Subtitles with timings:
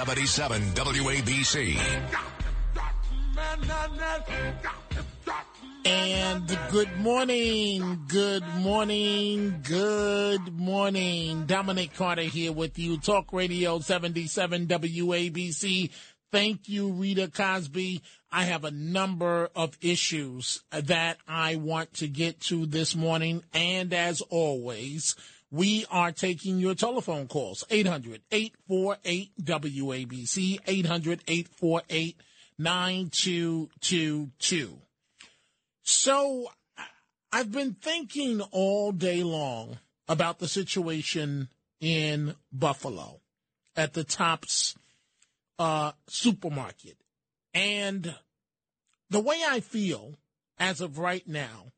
[0.00, 1.78] 77 WABC.
[5.84, 11.44] And good morning, good morning, good morning.
[11.44, 15.90] Dominic Carter here with you, Talk Radio 77 WABC.
[16.32, 18.00] Thank you, Rita Cosby.
[18.32, 23.42] I have a number of issues that I want to get to this morning.
[23.52, 25.14] And as always,
[25.50, 32.20] we are taking your telephone calls 800 848 WABC, 800 848
[32.58, 34.78] 9222.
[35.82, 36.48] So
[37.32, 41.48] I've been thinking all day long about the situation
[41.80, 43.20] in Buffalo
[43.76, 44.74] at the Tops
[45.58, 46.96] uh, supermarket.
[47.54, 48.14] And
[49.08, 50.14] the way I feel
[50.58, 51.72] as of right now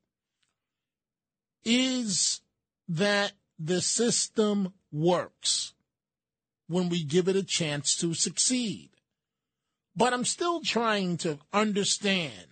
[1.63, 2.41] is
[2.89, 5.73] that the system works
[6.67, 8.89] when we give it a chance to succeed.
[9.95, 12.47] But I'm still trying to understand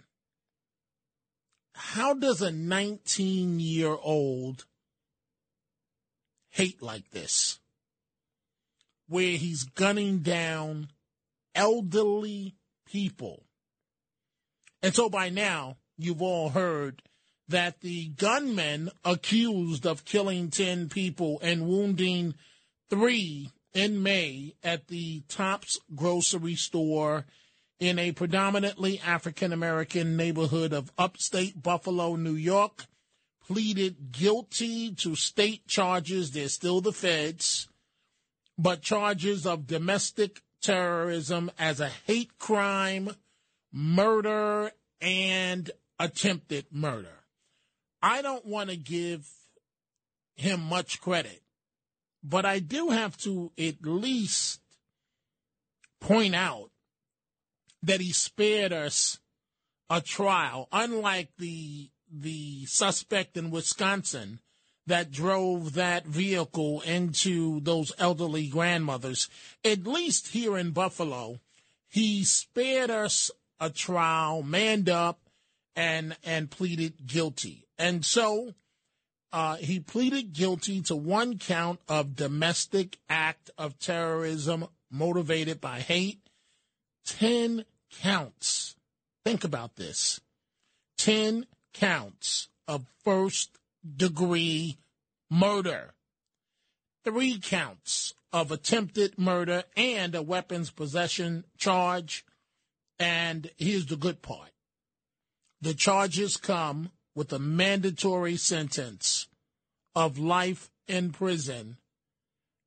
[1.73, 4.65] how does a 19 year old
[6.49, 7.59] hate like this,
[9.07, 10.89] where he's gunning down
[11.55, 13.45] elderly people?
[14.83, 17.01] And so by now, you've all heard
[17.51, 22.33] that the gunman accused of killing 10 people and wounding
[22.89, 27.25] three in May at the Tops grocery store
[27.79, 32.85] in a predominantly African American neighborhood of upstate Buffalo, New York,
[33.47, 36.31] pleaded guilty to state charges.
[36.31, 37.67] They're still the feds,
[38.57, 43.09] but charges of domestic terrorism as a hate crime,
[43.71, 47.20] murder, and attempted murder.
[48.01, 49.27] I don't want to give
[50.35, 51.41] him much credit,
[52.23, 54.59] but I do have to at least
[55.99, 56.71] point out
[57.83, 59.19] that he spared us
[59.89, 64.39] a trial, unlike the the suspect in Wisconsin
[64.87, 69.29] that drove that vehicle into those elderly grandmothers.
[69.63, 71.39] At least here in Buffalo,
[71.87, 75.19] he spared us a trial, manned up,
[75.75, 77.67] and and pleaded guilty.
[77.81, 78.53] And so
[79.33, 86.19] uh, he pleaded guilty to one count of domestic act of terrorism motivated by hate.
[87.07, 87.65] 10
[88.03, 88.75] counts.
[89.25, 90.21] Think about this
[90.99, 93.57] 10 counts of first
[93.95, 94.77] degree
[95.31, 95.95] murder,
[97.03, 102.25] three counts of attempted murder and a weapons possession charge.
[102.99, 104.51] And here's the good part
[105.61, 109.27] the charges come with a mandatory sentence
[109.95, 111.77] of life in prison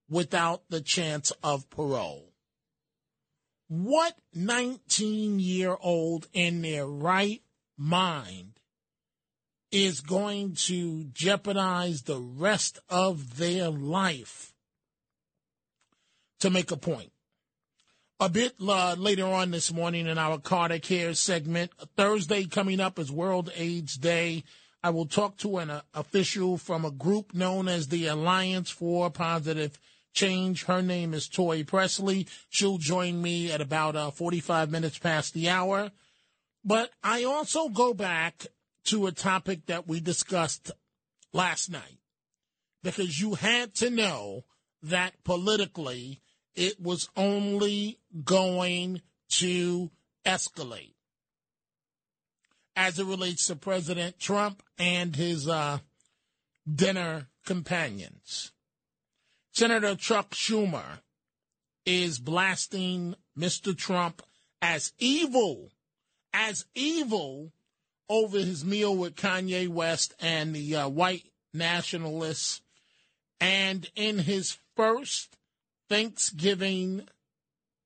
[0.09, 2.33] without the chance of parole.
[3.69, 7.43] What 19 year old in their right
[7.79, 8.61] mind
[9.73, 14.53] is going to jeopardize the rest of their life
[16.41, 17.14] to make a point?
[18.25, 22.99] A bit uh, later on this morning in our Carter Care segment, Thursday coming up
[22.99, 24.45] is World AIDS Day.
[24.83, 29.11] I will talk to an uh, official from a group known as the Alliance for
[29.11, 29.79] Positive
[30.15, 30.65] Change.
[30.65, 32.27] Her name is Toy Presley.
[32.49, 35.91] She'll join me at about uh, 45 minutes past the hour.
[36.65, 38.47] But I also go back
[38.85, 40.71] to a topic that we discussed
[41.35, 41.99] last night
[42.83, 44.45] because you had to know
[44.83, 46.23] that politically
[46.55, 49.91] it was only going to
[50.25, 50.95] escalate
[52.77, 55.79] as it relates to President Trump and his uh,
[56.73, 58.53] dinner companions.
[59.53, 61.01] Senator Chuck Schumer
[61.87, 63.77] is blasting Mr.
[63.77, 64.23] Trump
[64.61, 65.71] as evil,
[66.33, 67.53] as evil
[68.09, 72.61] over his meal with Kanye West and the uh, white nationalists.
[73.41, 75.37] And in his first
[75.95, 77.07] Thanksgiving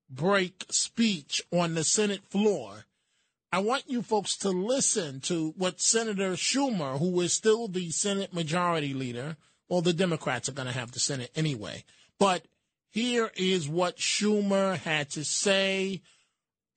[0.09, 2.87] break speech on the Senate floor,
[3.53, 8.33] I want you folks to listen to what Senator Schumer, who is still the Senate
[8.33, 9.37] Majority Leader,
[9.69, 11.85] well, the Democrats are going to have the Senate anyway,
[12.19, 12.47] but
[12.91, 16.03] Here is what Schumer had to say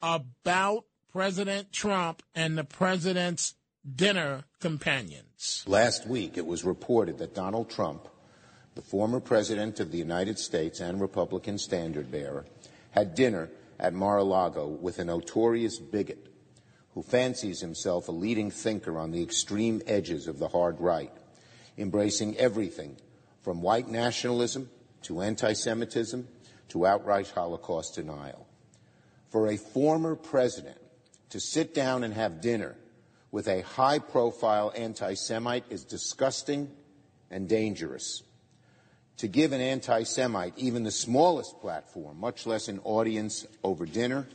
[0.01, 3.56] about President Trump and the president's
[3.95, 5.63] dinner companions.
[5.66, 8.07] Last week, it was reported that Donald Trump,
[8.75, 12.45] the former president of the United States and Republican standard bearer,
[12.91, 16.27] had dinner at Mar a Lago with a notorious bigot
[16.94, 21.12] who fancies himself a leading thinker on the extreme edges of the hard right,
[21.77, 22.95] embracing everything
[23.41, 24.69] from white nationalism
[25.01, 26.27] to anti Semitism
[26.69, 28.47] to outright Holocaust denial.
[29.29, 30.77] For a former president
[31.29, 32.75] to sit down and have dinner
[33.31, 36.69] with a high profile anti Semite is disgusting
[37.29, 38.23] and dangerous.
[39.17, 44.27] To give an anti Semite even the smallest platform, much less an audience over dinner,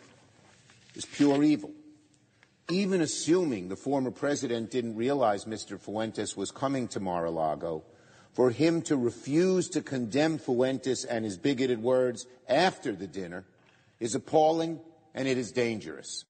[0.94, 1.72] is pure evil.
[2.70, 5.78] Even assuming the former president didn't realize Mr.
[5.78, 7.84] Fuentes was coming to Mar a Lago,
[8.32, 13.44] for him to refuse to condemn Fuentes and his bigoted words after the dinner
[13.98, 14.80] is appalling
[15.14, 16.24] and it is dangerous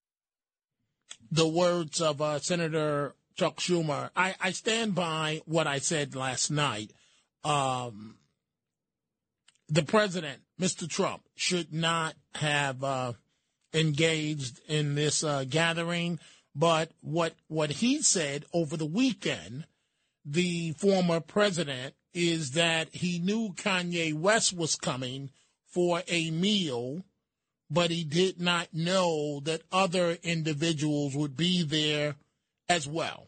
[1.31, 4.11] the words of uh, Senator Chuck Schumer.
[4.17, 6.93] I, I, stand by what I said last night.
[7.45, 8.17] Um,
[9.69, 10.89] the president, Mr.
[10.89, 13.13] Trump, should not have uh,
[13.75, 16.19] engaged in this uh, gathering.
[16.55, 19.67] But what what he said over the weekend,
[20.25, 25.31] the former president, is that he knew Kanye West was coming
[25.67, 27.05] for a meal
[27.71, 32.17] but he did not know that other individuals would be there
[32.69, 33.27] as well.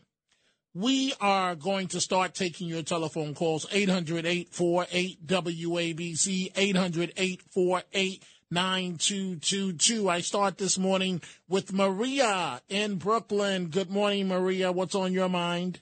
[0.78, 8.22] We are going to start taking your telephone calls 800 848 WABC 800 848
[8.52, 10.08] 9222.
[10.08, 13.70] I start this morning with Maria in Brooklyn.
[13.70, 14.70] Good morning, Maria.
[14.70, 15.80] What's on your mind?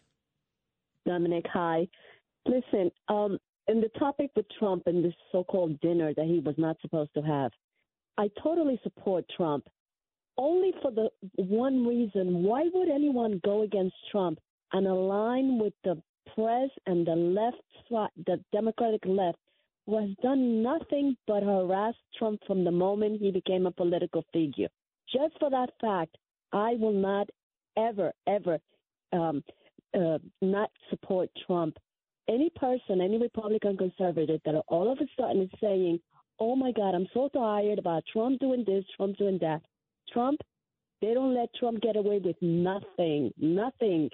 [1.04, 1.88] Dominic, hi.
[2.46, 3.36] Listen, um,
[3.68, 7.12] in the topic with Trump and this so called dinner that he was not supposed
[7.16, 7.50] to have,
[8.16, 9.68] I totally support Trump,
[10.38, 12.44] only for the one reason.
[12.44, 14.38] Why would anyone go against Trump
[14.72, 16.00] and align with the
[16.34, 17.56] press and the left,
[17.90, 19.38] the Democratic left,
[19.86, 24.68] who has done nothing but harass Trump from the moment he became a political figure?
[25.12, 26.16] Just for that fact,
[26.52, 27.28] I will not
[27.76, 28.58] ever, ever
[29.12, 29.42] um,
[29.94, 31.76] uh, not support Trump.
[32.28, 36.00] Any person, any Republican conservative that all of a sudden is saying,
[36.40, 39.62] oh my God, I'm so tired about Trump doing this, Trump doing that.
[40.12, 40.40] Trump,
[41.00, 44.10] they don't let Trump get away with nothing, nothing.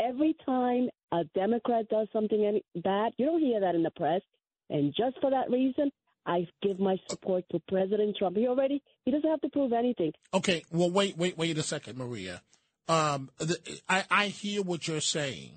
[0.00, 4.22] Every time a Democrat does something any, bad, you don't hear that in the press.
[4.70, 5.90] And just for that reason,
[6.26, 8.36] I give my support to President Trump.
[8.36, 10.12] He already he doesn't have to prove anything.
[10.32, 12.42] Okay, well, wait, wait, wait a second, Maria.
[12.88, 13.58] Um, the,
[13.88, 15.50] I, I hear what you're saying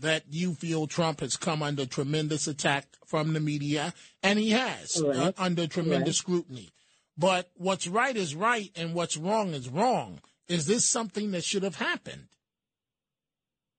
[0.00, 5.00] that you feel Trump has come under tremendous attack from the media, and he has
[5.04, 5.16] right.
[5.16, 6.14] uh, under tremendous right.
[6.14, 6.72] scrutiny.
[7.16, 10.20] But what's right is right, and what's wrong is wrong.
[10.48, 12.26] Is this something that should have happened?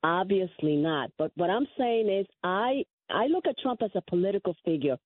[0.06, 1.10] Obviously not.
[1.18, 4.98] But what I'm saying is, I I look at Trump as a political figure.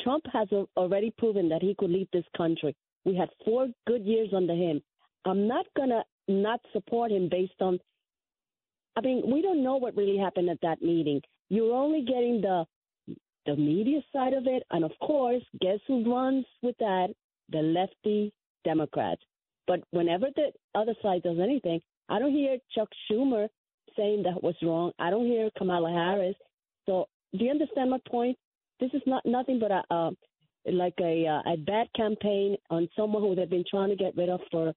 [0.00, 0.46] Trump has
[0.76, 2.76] already proven that he could lead this country.
[3.04, 4.80] We had four good years under him.
[5.24, 7.80] I'm not gonna not support him based on
[8.94, 11.20] I mean, we don't know what really happened at that meeting.
[11.48, 12.64] You're only getting the
[13.44, 17.08] the media side of it, and of course, guess who runs with that?
[17.48, 18.32] The lefty
[18.64, 19.22] Democrats.
[19.66, 23.48] But whenever the other side does anything, I don't hear Chuck Schumer
[23.98, 24.92] saying that was wrong.
[24.98, 26.36] I don't hear Kamala Harris.
[26.86, 28.38] So, do you understand my point?
[28.80, 30.10] This is not nothing but a, a
[30.70, 34.40] like a a bad campaign on someone who they've been trying to get rid of
[34.50, 34.72] for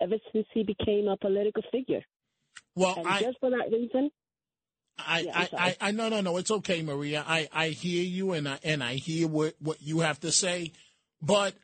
[0.00, 2.02] ever since he became a political figure.
[2.74, 4.10] Well, and I, just for that reason.
[4.98, 6.36] I, yeah, I, I, I, no, no, no.
[6.36, 7.24] It's okay, Maria.
[7.26, 10.72] I, I hear you and I, and I hear what, what you have to say,
[11.22, 11.54] but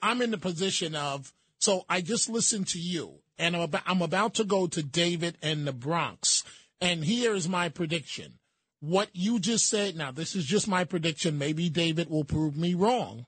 [0.00, 4.02] I'm in the position of, so I just listened to you and I'm about, I'm
[4.02, 6.44] about to go to David and the Bronx.
[6.80, 8.38] And here is my prediction.
[8.80, 11.38] What you just said, now this is just my prediction.
[11.38, 13.26] Maybe David will prove me wrong.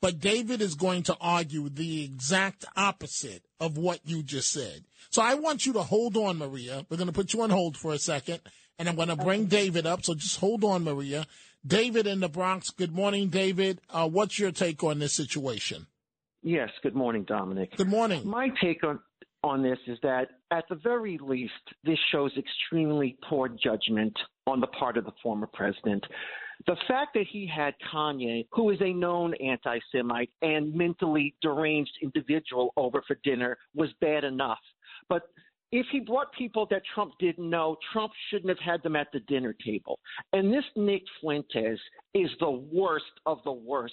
[0.00, 4.84] But David is going to argue the exact opposite of what you just said.
[5.10, 6.84] So I want you to hold on, Maria.
[6.88, 8.40] We're going to put you on hold for a second,
[8.78, 10.04] and I'm going to bring David up.
[10.04, 11.26] So just hold on, Maria.
[11.66, 12.68] David in the Bronx.
[12.68, 13.80] Good morning, David.
[13.88, 15.86] Uh, what's your take on this situation?
[16.42, 16.68] Yes.
[16.82, 17.74] Good morning, Dominic.
[17.74, 18.28] Good morning.
[18.28, 19.00] My take on
[19.44, 21.52] on this is that at the very least,
[21.84, 26.02] this shows extremely poor judgment on the part of the former president.
[26.66, 31.92] The fact that he had Kanye, who is a known anti Semite and mentally deranged
[32.02, 34.58] individual, over for dinner was bad enough.
[35.10, 35.28] But
[35.72, 39.20] if he brought people that Trump didn't know, Trump shouldn't have had them at the
[39.20, 39.98] dinner table.
[40.32, 41.78] And this Nick Fuentes
[42.14, 43.92] is the worst of the worst.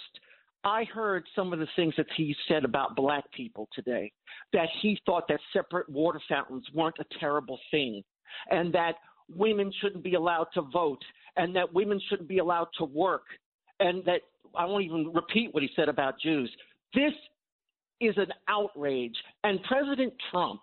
[0.63, 4.11] I heard some of the things that he said about black people today,
[4.53, 8.03] that he thought that separate water fountains weren't a terrible thing,
[8.49, 8.95] and that
[9.35, 11.01] women shouldn't be allowed to vote,
[11.37, 13.23] and that women shouldn't be allowed to work,
[13.79, 14.21] and that
[14.55, 16.51] I won't even repeat what he said about Jews.
[16.93, 17.13] This
[17.99, 19.15] is an outrage.
[19.43, 20.61] And President Trump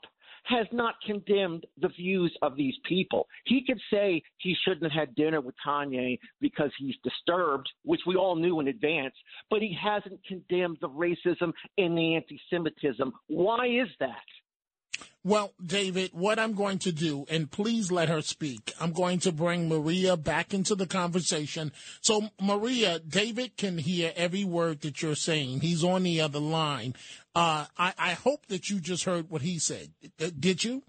[0.48, 3.26] has not condemned the views of these people.
[3.44, 8.16] He could say he shouldn't have had dinner with Kanye because he's disturbed, which we
[8.16, 9.14] all knew in advance,
[9.50, 13.12] but he hasn't condemned the racism and the anti Semitism.
[13.26, 14.16] Why is that?
[15.24, 19.32] Well, David, what I'm going to do, and please let her speak, I'm going to
[19.32, 21.72] bring Maria back into the conversation.
[22.00, 25.60] So, Maria, David can hear every word that you're saying.
[25.60, 26.94] He's on the other line.
[27.34, 29.90] Uh, I, I hope that you just heard what he said.
[30.20, 30.82] Uh, did you?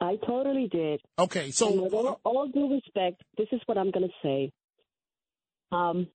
[0.00, 1.00] I totally did.
[1.18, 1.72] Okay, so.
[1.72, 4.52] And with all, all due respect, this is what I'm going to say.
[5.72, 6.06] Um,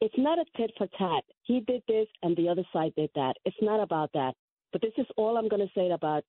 [0.00, 1.24] it's not a tit for tat.
[1.42, 3.34] He did this and the other side did that.
[3.44, 4.34] It's not about that.
[4.72, 6.24] But this is all I'm going to say about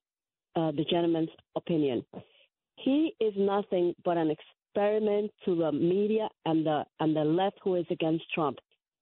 [0.56, 2.04] uh, the gentleman's opinion.
[2.76, 7.76] He is nothing but an experiment to the media and the and the left who
[7.76, 8.60] is against Trump.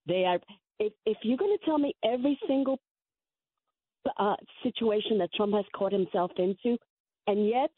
[0.08, 0.40] They are.
[0.80, 2.80] If if you're going to tell me every single
[4.18, 6.78] uh, situation that Trump has caught himself into,
[7.28, 7.72] and yet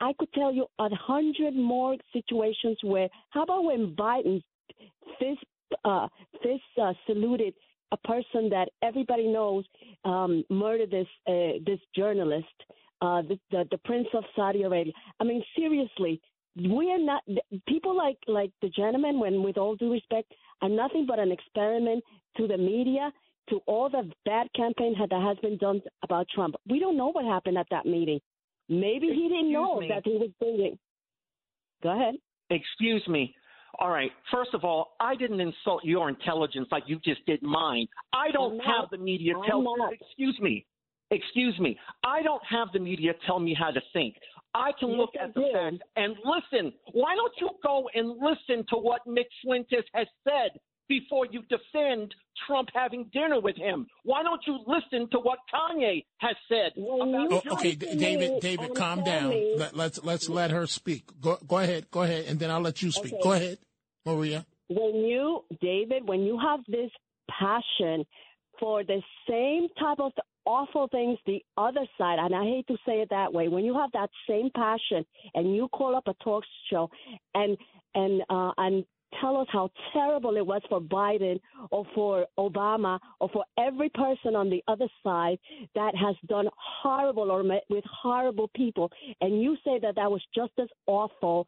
[0.00, 3.08] I could tell you a hundred more situations where.
[3.30, 4.42] How about when Biden
[5.18, 5.44] fist
[5.84, 6.08] uh,
[6.42, 7.54] fist uh, saluted
[7.92, 9.64] a person that everybody knows
[10.04, 12.46] um, murdered this uh, this journalist,
[13.02, 14.92] uh, the, the the Prince of Saudi Arabia.
[15.18, 16.20] I mean, seriously,
[16.56, 17.22] we are not
[17.68, 19.18] people like like the gentleman.
[19.18, 20.32] When, with all due respect,
[20.62, 22.04] are nothing but an experiment
[22.36, 23.12] to the media,
[23.48, 26.54] to all the bad campaign that has been done about Trump.
[26.68, 28.20] We don't know what happened at that meeting.
[28.68, 29.88] Maybe he didn't know me.
[29.88, 30.78] that he was thinking.
[31.82, 32.14] Go ahead.
[32.50, 33.34] Excuse me.
[33.78, 34.10] All right.
[34.30, 37.86] First of all, I didn't insult your intelligence like you just did mine.
[38.12, 39.62] I don't have the media tell.
[39.62, 39.92] not.
[39.92, 40.66] Excuse me.
[41.10, 41.78] Excuse me.
[42.04, 44.14] I don't have the media tell me how to think.
[44.54, 46.72] I can Yes, look at the facts and listen.
[46.92, 50.58] Why don't you go and listen to what Nick Fuentes has said
[50.90, 52.14] before you defend
[52.46, 53.86] Trump having dinner with him?
[54.02, 59.32] Why don't you listen to what Kanye has said Oh, okay, David, David, calm down.
[59.56, 61.04] Let, let's let's let her speak.
[61.20, 63.14] Go go ahead, go ahead, and then I'll let you speak.
[63.14, 63.22] Okay.
[63.22, 63.58] Go ahead,
[64.04, 64.44] Maria.
[64.68, 66.90] when you, David, when you have this
[67.30, 68.04] passion
[68.58, 70.12] for the same type of
[70.44, 73.74] awful things the other side, and I hate to say it that way, when you
[73.74, 75.04] have that same passion
[75.34, 76.90] and you call up a talk show
[77.34, 77.56] and
[77.94, 78.84] and uh, and
[79.20, 81.40] tell us how terrible it was for Biden
[81.70, 85.38] or for Obama or for every person on the other side
[85.74, 88.90] that has done horrible or met with horrible people,
[89.20, 91.46] and you say that that was just as awful,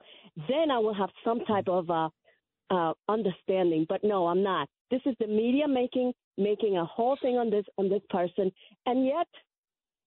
[0.49, 2.09] then I will have some type of uh,
[2.71, 3.87] uh, understanding.
[3.88, 4.69] But no, I'm not.
[4.90, 8.50] This is the media making making a whole thing on this on this person,
[8.87, 9.28] and yet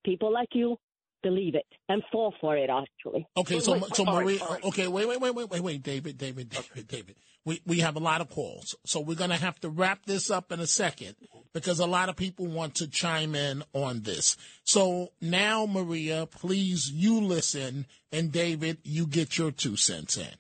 [0.04, 0.78] people like you
[1.26, 2.70] believe it and fall for it.
[2.70, 4.40] Actually, Okay, so wait, so all right, Maria.
[4.66, 7.16] Okay, wait, wait, wait, wait, wait, wait, David, David, David, David.
[7.46, 10.52] We we have a lot of calls, so we're gonna have to wrap this up
[10.52, 11.16] in a second
[11.54, 14.38] because a lot of people want to chime in on this.
[14.64, 20.36] So now, Maria, please, you listen, and David, you get your two cents in.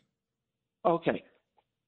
[0.85, 1.23] Okay.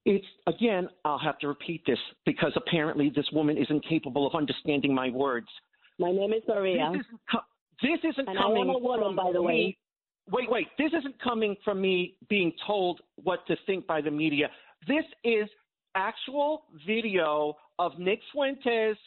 [0.06, 4.96] It's again, I'll have to repeat this because apparently this woman is incapable of understanding
[4.96, 5.48] my words.
[6.00, 6.92] my name is Maria.
[7.81, 9.77] This isn't, I coming woman, from by the way.
[10.29, 10.67] Wait, wait.
[10.77, 14.50] This isn't coming from me being told what to think by the media.
[14.88, 15.48] This is
[15.96, 18.98] actual video of Nick Fuentes.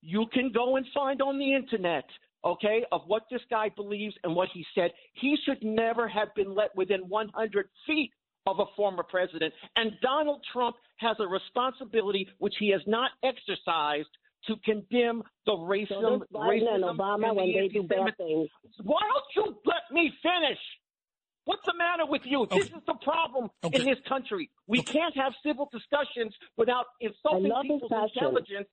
[0.00, 2.04] You can go and find on the internet,
[2.44, 4.92] okay, of what this guy believes and what he said.
[5.14, 8.12] He should never have been let within 100 feet
[8.46, 9.52] of a former president.
[9.76, 14.08] And Donald Trump has a responsibility which he has not exercised
[14.46, 18.16] to condemn the So racism, does Biden and Obama and when the they do bad
[18.16, 18.48] things.
[18.82, 20.58] Why don't you let me finish?
[21.44, 22.46] What's the matter with you?
[22.50, 23.80] This is the problem Okay.
[23.80, 24.48] in this country.
[24.68, 24.92] We Okay.
[24.92, 28.10] can't have civil discussions without insulting people's passion.
[28.14, 28.68] intelligence.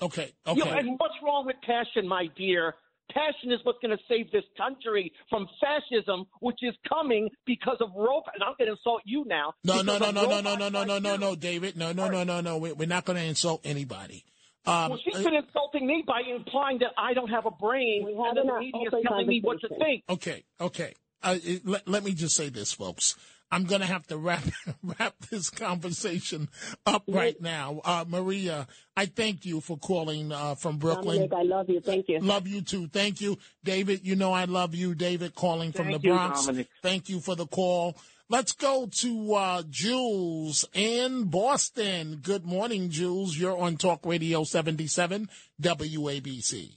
[0.00, 0.78] Okay, You know, okay.
[0.80, 2.74] and what's wrong with passion, my dear?
[3.12, 7.90] Passion is what's going to save this country from fascism, which is coming because of
[7.94, 8.24] rope.
[8.32, 9.52] And I'm going to insult you now.
[9.64, 11.76] No, no, no, no, no, no, no, no, no, no, no, David.
[11.76, 12.58] No, no, no, no, no.
[12.58, 14.24] We're not going to insult anybody.
[14.64, 18.04] Um, Well, she's uh, been insulting me by implying that I don't have a brain,
[18.04, 20.04] We and have the media is telling me what to think.
[20.08, 20.94] Okay, okay.
[21.22, 23.16] Uh, it- let, let me just say this, folks.
[23.50, 24.42] I'm going to have to wrap
[24.82, 26.48] wrap this conversation
[26.86, 27.82] up right now.
[27.84, 28.66] Uh, Maria,
[28.96, 31.28] I thank you for calling uh, from Brooklyn.
[31.28, 31.80] Dominic, I love you.
[31.82, 32.20] Thank you.
[32.20, 32.86] Love you too.
[32.88, 34.06] Thank you, David.
[34.06, 35.34] You know I love you, David.
[35.34, 36.46] Calling from Thank the you, Bronx.
[36.46, 36.68] Dominic.
[36.82, 37.94] Thank you for the call.
[38.32, 42.20] Let's go to uh, Jules in Boston.
[42.22, 43.36] Good morning, Jules.
[43.36, 45.28] You're on Talk Radio 77
[45.60, 46.70] WABC.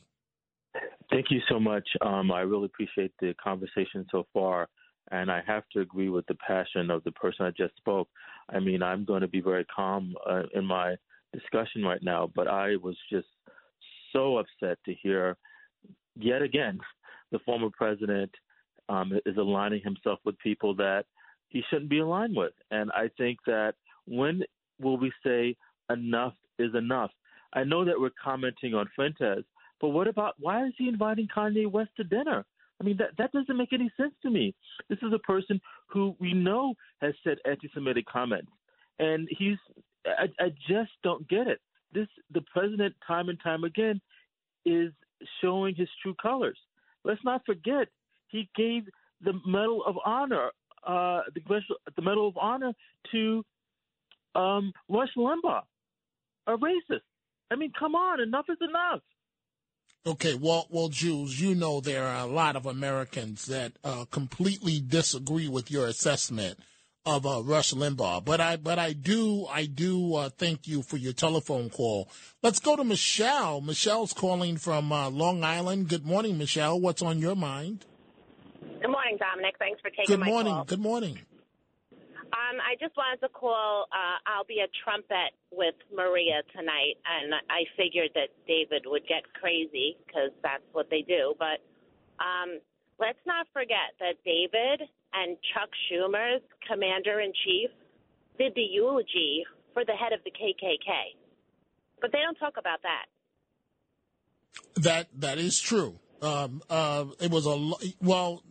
[1.10, 1.88] Thank you so much.
[2.02, 4.68] Um, I really appreciate the conversation so far.
[5.12, 8.10] And I have to agree with the passion of the person I just spoke.
[8.50, 10.96] I mean, I'm going to be very calm uh, in my
[11.32, 13.28] discussion right now, but I was just
[14.12, 15.38] so upset to hear
[16.18, 16.80] yet again
[17.32, 18.32] the former president
[18.90, 21.06] um, is aligning himself with people that
[21.50, 22.54] he shouldn't be aligned with.
[22.72, 23.76] And I think that
[24.06, 24.44] when
[24.80, 25.56] will we say
[25.90, 27.12] enough is enough?
[27.54, 29.46] I know that we're commenting on Fuentes,
[29.80, 32.46] but what about why is he inviting Kanye West to dinner?
[32.80, 34.54] I mean, that that doesn't make any sense to me.
[34.90, 38.52] This is a person who we know has said anti-Semitic comments,
[39.00, 39.58] and he's.
[40.06, 41.60] I, I just don't get it.
[41.94, 44.02] This the president, time and time again,
[44.66, 44.92] is
[45.42, 46.58] showing his true colors.
[47.04, 47.88] Let's not forget
[48.28, 48.84] he gave
[49.22, 50.50] the Medal of Honor,
[50.86, 51.42] uh, the
[51.96, 52.74] the Medal of Honor
[53.12, 53.46] to
[54.36, 55.64] um, Rush Limbaugh,
[56.48, 57.02] a racist.
[57.52, 59.02] I mean, come on, enough is enough.
[60.08, 64.80] Okay, well, well, Jules, you know there are a lot of Americans that uh, completely
[64.80, 66.60] disagree with your assessment
[67.08, 68.24] of uh, Rush Limbaugh.
[68.24, 72.10] But I, but I do, I do uh, thank you for your telephone call.
[72.44, 73.62] Let's go to Michelle.
[73.62, 75.88] Michelle's calling from uh, Long Island.
[75.88, 76.80] Good morning, Michelle.
[76.80, 77.86] What's on your mind?
[78.82, 79.56] Good morning, Dominic.
[79.60, 80.54] Thanks for taking Good my morning.
[80.54, 80.66] call.
[80.66, 81.14] Good morning.
[81.16, 81.36] Good morning.
[82.34, 83.86] Um, I just wanted to call.
[83.94, 89.24] Uh, I'll be a trumpet with Maria tonight, and I figured that David would get
[89.40, 91.34] crazy because that's what they do.
[91.38, 91.62] But
[92.20, 92.60] um,
[93.00, 97.70] let's not forget that David and Chuck Schumer's commander in chief
[98.38, 101.16] did the eulogy for the head of the KKK,
[102.02, 103.06] but they don't talk about that.
[104.76, 106.00] That that is true.
[106.26, 108.44] Um, uh, it was a well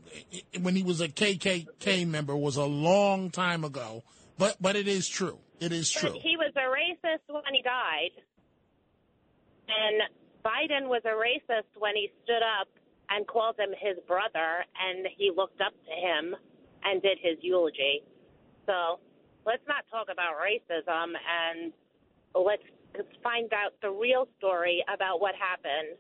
[0.61, 4.05] when he was a KKK member was a long time ago,
[4.39, 5.39] but but it is true.
[5.59, 6.13] It is true.
[6.13, 8.11] But he was a racist when he died,
[9.69, 10.03] and
[10.45, 12.69] Biden was a racist when he stood up
[13.11, 16.37] and called him his brother, and he looked up to him
[16.85, 18.03] and did his eulogy.
[18.67, 19.01] So
[19.47, 21.73] let's not talk about racism, and
[22.35, 22.63] let's,
[22.97, 25.97] let's find out the real story about what happened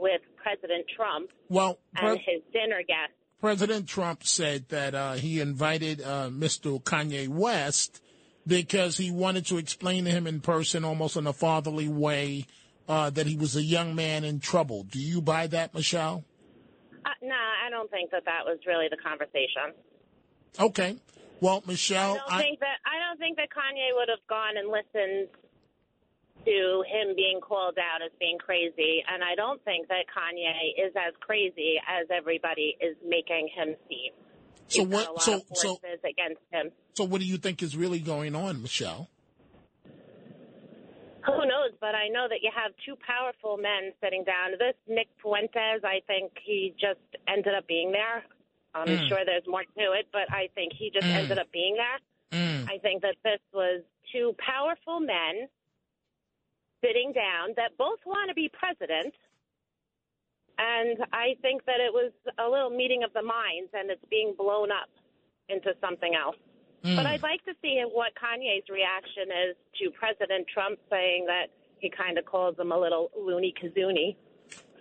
[0.00, 3.14] with President Trump Well, and his dinner guests.
[3.40, 6.82] President Trump said that uh, he invited uh, Mr.
[6.82, 8.02] Kanye West
[8.46, 12.46] because he wanted to explain to him in person, almost in a fatherly way,
[12.88, 14.84] uh, that he was a young man in trouble.
[14.84, 16.24] Do you buy that, Michelle?
[17.04, 19.74] Uh, no, I don't think that that was really the conversation.
[20.58, 20.96] Okay.
[21.40, 24.68] Well, I Michelle, don't think that I don't think that Kanye would have gone and
[24.68, 25.28] listened
[26.44, 30.92] to him being called out as being crazy, and I don't think that Kanye is
[30.96, 34.12] as crazy as everybody is making him seem.
[34.68, 36.72] So He's what- so- so- against him.
[36.94, 39.08] so what do you think is really going on, Michelle?
[41.26, 41.72] Who knows?
[41.80, 44.52] But I know that you have two powerful men sitting down.
[44.58, 48.24] This Nick Fuentes, I think he just ended up being there.
[48.74, 49.08] I'm Mm.
[49.08, 51.14] sure there's more to it, but I think he just Mm.
[51.14, 51.98] ended up being there.
[52.32, 52.70] Mm.
[52.70, 55.48] I think that this was two powerful men
[56.84, 59.14] sitting down that both want to be president.
[60.58, 64.34] And I think that it was a little meeting of the minds and it's being
[64.36, 64.90] blown up
[65.48, 66.36] into something else.
[66.84, 66.96] Mm.
[66.96, 71.46] But I'd like to see what Kanye's reaction is to President Trump saying that
[71.78, 74.16] he kind of calls him a little loony kazoonie.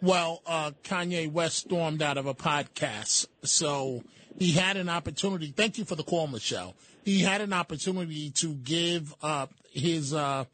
[0.02, 4.04] Well, uh, Kanye West stormed out of a podcast, so
[4.38, 5.48] he had an opportunity.
[5.48, 6.76] Thank you for the call, Michelle.
[7.04, 10.46] He had an opportunity to give uh, his uh,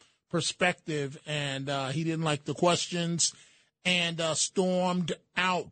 [0.43, 3.34] perspective, and uh, he didn't like the questions
[3.86, 5.67] and uh, stormed out.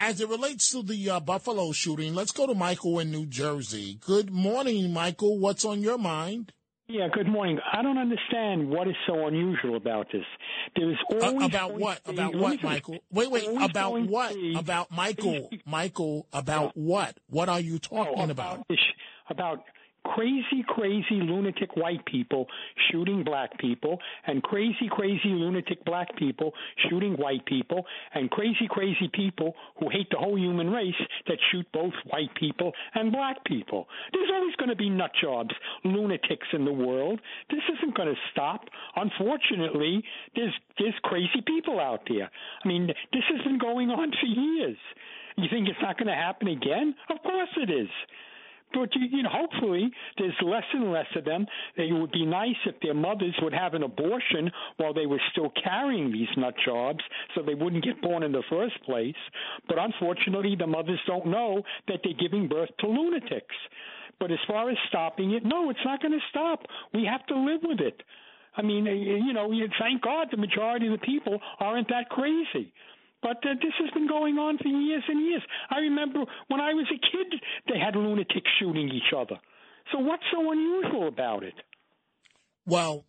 [0.00, 3.98] As it relates to the uh, Buffalo shooting, let's go to Michael in New Jersey.
[4.00, 5.38] Good morning, Michael.
[5.38, 6.52] What's on your mind?
[6.88, 7.58] Yeah, good morning.
[7.70, 10.24] I don't understand what is so unusual about this.
[10.74, 12.02] There's Uh, always about what?
[12.04, 12.62] be- About what.
[12.62, 12.98] Michael?
[13.12, 13.46] Wait, wait.
[13.60, 14.34] About what?
[14.34, 15.50] be- About Michael?
[15.66, 16.26] Michael?
[16.32, 17.18] About what?
[17.28, 18.66] What are you talking Oh, about?
[18.68, 18.78] this-
[19.28, 19.64] about
[20.14, 22.46] crazy, crazy lunatic white people
[22.90, 26.52] shooting black people, and crazy, crazy lunatic black people
[26.88, 30.94] shooting white people, and crazy, crazy people who hate the whole human race
[31.26, 33.86] that shoot both white people and black people.
[34.12, 37.20] There's always going to be nut jobs, lunatics in the world.
[37.50, 38.64] This isn't going to stop.
[38.96, 40.02] Unfortunately,
[40.34, 42.30] there's there's crazy people out there.
[42.64, 44.76] I mean, this has been going on for years.
[45.36, 46.94] You think it's not going to happen again?
[47.10, 47.88] Of course it is.
[48.72, 51.46] But you know, hopefully, there's less and less of them.
[51.76, 55.50] It would be nice if their mothers would have an abortion while they were still
[55.62, 57.00] carrying these nut jobs,
[57.34, 59.16] so they wouldn't get born in the first place.
[59.68, 63.56] But unfortunately, the mothers don't know that they're giving birth to lunatics.
[64.20, 66.66] But as far as stopping it, no, it's not going to stop.
[66.92, 68.02] We have to live with it.
[68.56, 72.72] I mean, you know, thank God the majority of the people aren't that crazy.
[73.22, 75.42] But uh, this has been going on for years and years.
[75.70, 79.36] I remember when I was a kid, they had lunatics shooting each other.
[79.92, 81.54] So what's so unusual about it?
[82.66, 83.06] Well,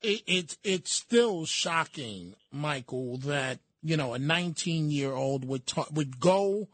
[0.00, 5.86] it, it it's still shocking, Michael, that you know a 19 year old would ta-
[5.92, 6.68] would go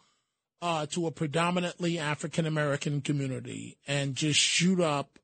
[0.60, 5.18] uh, to a predominantly African American community and just shoot up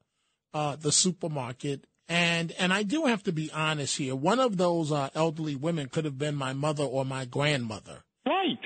[0.52, 4.14] uh, the supermarket and and I do have to be honest here.
[4.14, 8.04] One of those uh, elderly women could have been my mother or my grandmother.
[8.26, 8.58] Right.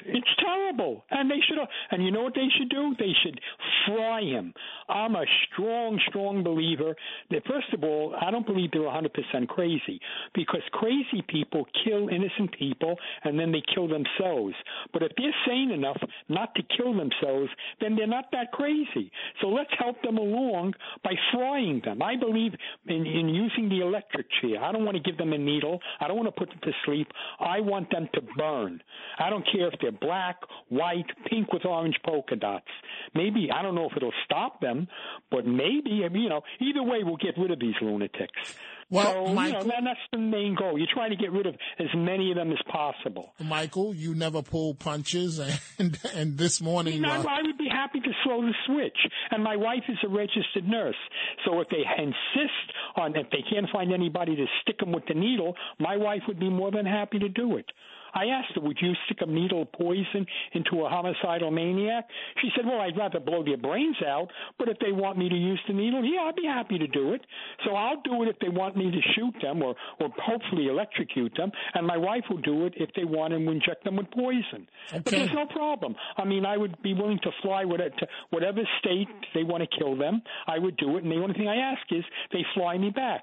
[0.69, 1.05] Terrible.
[1.11, 1.59] And they should
[1.91, 2.95] and you know what they should do?
[2.99, 3.41] They should
[3.87, 4.53] fry him.
[4.89, 6.95] I'm a strong, strong believer
[7.31, 10.01] that first of all, I don't believe they're 100% crazy
[10.35, 14.55] because crazy people kill innocent people and then they kill themselves.
[14.93, 17.51] But if they're sane enough not to kill themselves,
[17.81, 19.11] then they're not that crazy.
[19.41, 22.03] So let's help them along by frying them.
[22.03, 22.53] I believe
[22.87, 24.63] in, in using the electric chair.
[24.63, 25.81] I don't want to give them a needle.
[26.01, 27.09] I don't want to put them to sleep.
[27.41, 28.83] I want them to burn.
[29.19, 30.37] I don't care if they're black,
[30.69, 32.67] white, pink with orange polka dots.
[33.15, 34.89] Maybe I don't know if it'll stop them,
[35.31, 36.43] but maybe I mean, you know.
[36.61, 38.57] Either way, we'll get rid of these lunatics.
[38.91, 40.79] Well, so, Michael, you know, that's the main goal.
[40.79, 43.33] You're trying to get rid of as many of them as possible.
[43.39, 45.39] Michael, you never pull punches,
[45.79, 48.97] and and this morning, you know, uh, I would be happy to slow the switch.
[49.31, 50.97] And my wife is a registered nurse,
[51.45, 55.15] so if they insist on, if they can't find anybody to stick them with the
[55.15, 57.67] needle, my wife would be more than happy to do it.
[58.15, 62.09] I asked her, would you stick a needle of poison into a homicidal maniac?
[62.41, 65.35] She said, well, I'd rather blow their brains out, but if they want me to
[65.35, 67.23] use the needle, yeah, I'd be happy to do it.
[67.65, 71.35] So I'll do it if they want me to shoot them or, or hopefully electrocute
[71.37, 74.69] them, and my wife will do it if they want to inject them with poison.
[74.89, 75.01] Okay.
[75.05, 75.95] But there's no problem.
[76.17, 79.63] I mean, I would be willing to fly with it to whatever state they want
[79.63, 80.23] to kill them.
[80.47, 83.23] I would do it, and the only thing I ask is they fly me back.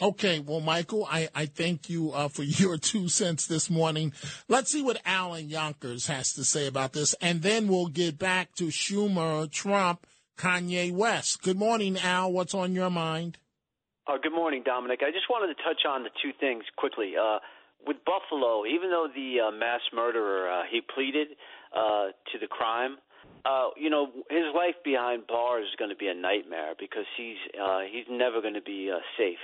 [0.00, 4.12] Okay, well, Michael, I, I thank you uh, for your two cents this morning.
[4.48, 8.54] Let's see what Alan Yonkers has to say about this, and then we'll get back
[8.56, 10.06] to Schumer, Trump,
[10.38, 11.42] Kanye West.
[11.42, 12.32] Good morning, Al.
[12.32, 13.38] What's on your mind?
[14.06, 15.00] Uh, good morning, Dominic.
[15.02, 17.14] I just wanted to touch on the two things quickly.
[17.20, 17.38] Uh,
[17.86, 21.28] with Buffalo, even though the uh, mass murderer uh, he pleaded
[21.74, 22.96] uh, to the crime,
[23.44, 27.36] uh, you know his life behind bars is going to be a nightmare because he's
[27.60, 29.42] uh, he's never going to be uh, safe.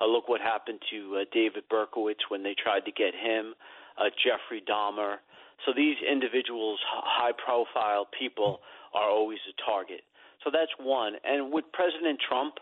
[0.00, 3.54] Uh, look what happened to uh, David Berkowitz when they tried to get him,
[3.98, 5.16] uh, Jeffrey Dahmer.
[5.64, 8.60] So these individuals, high profile people,
[8.94, 10.02] are always a target.
[10.44, 11.14] So that's one.
[11.24, 12.54] And with President Trump,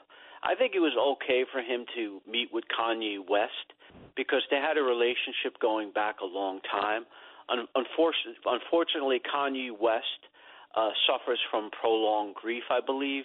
[0.43, 3.73] I think it was okay for him to meet with Kanye West
[4.17, 7.05] because they had a relationship going back a long time.
[7.49, 10.29] Un- unfortunately, unfortunately, Kanye West
[10.77, 13.25] uh, suffers from prolonged grief, I believe,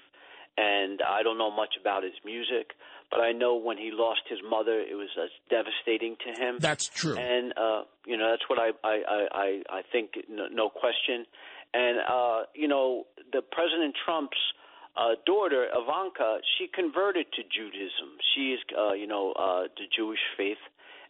[0.58, 2.72] and I don't know much about his music
[3.12, 6.58] but I know when he lost his mother, it was uh, devastating to him.
[6.60, 7.17] That's true.
[7.17, 11.26] And uh, you know, that's what I I I I think no, no question.
[11.74, 14.38] And uh, you know, the President Trump's
[14.98, 18.17] uh, daughter Ivanka, she converted to Judaism.
[18.36, 20.62] She is, uh, you know, uh, the Jewish faith,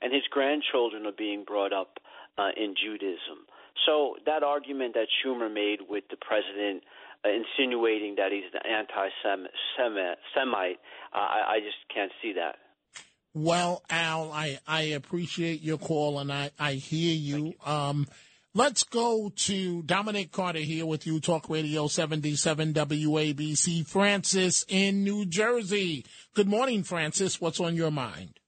[0.02, 2.00] and his grandchildren are being brought up
[2.38, 3.48] uh, in Judaism.
[3.86, 6.84] So that argument that Schumer made with the president
[7.26, 10.78] uh, insinuating that he's an anti-Semite.
[11.14, 12.56] Uh, I, I just can't see that.
[13.34, 17.48] Well, Al, I, I appreciate your call and I, I hear you.
[17.48, 17.54] you.
[17.72, 18.08] Um,
[18.56, 23.88] let's go to Dominic Carter here with you, Talk Radio 77 WABC.
[23.88, 26.06] Francis in New Jersey.
[26.34, 27.40] Good morning, Francis.
[27.40, 28.40] What's on your mind?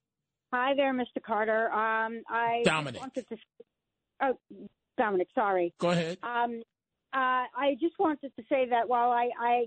[0.54, 1.22] Hi there, Mr.
[1.26, 1.72] Carter.
[1.72, 3.00] Um, I Dominic.
[3.02, 3.38] wanted to.
[4.22, 4.38] Oh,
[4.98, 5.74] Dominic, sorry.
[5.80, 6.18] Go ahead.
[6.24, 6.62] Um,
[7.14, 9.66] uh, I just wanted to say that while I, I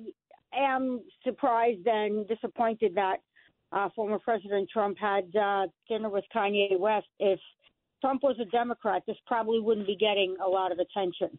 [0.56, 3.18] am surprised and disappointed that
[3.72, 7.40] uh, former President Trump had uh, dinner with Kanye West, if
[8.00, 11.38] Trump was a Democrat, this probably wouldn't be getting a lot of attention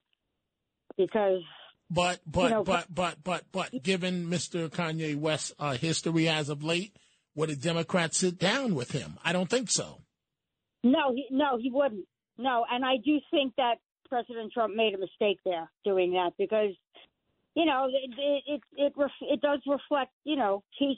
[0.97, 1.41] because.
[1.89, 4.69] But but you know, but but but but given Mr.
[4.69, 6.95] Kanye West's uh, history as of late,
[7.35, 9.17] would a Democrat sit down with him?
[9.23, 10.01] I don't think so.
[10.83, 12.05] No, he, no, he wouldn't.
[12.37, 13.75] No, and I do think that
[14.09, 16.73] President Trump made a mistake there doing that because,
[17.55, 20.11] you know, it it it it, ref, it does reflect.
[20.23, 20.97] You know, he's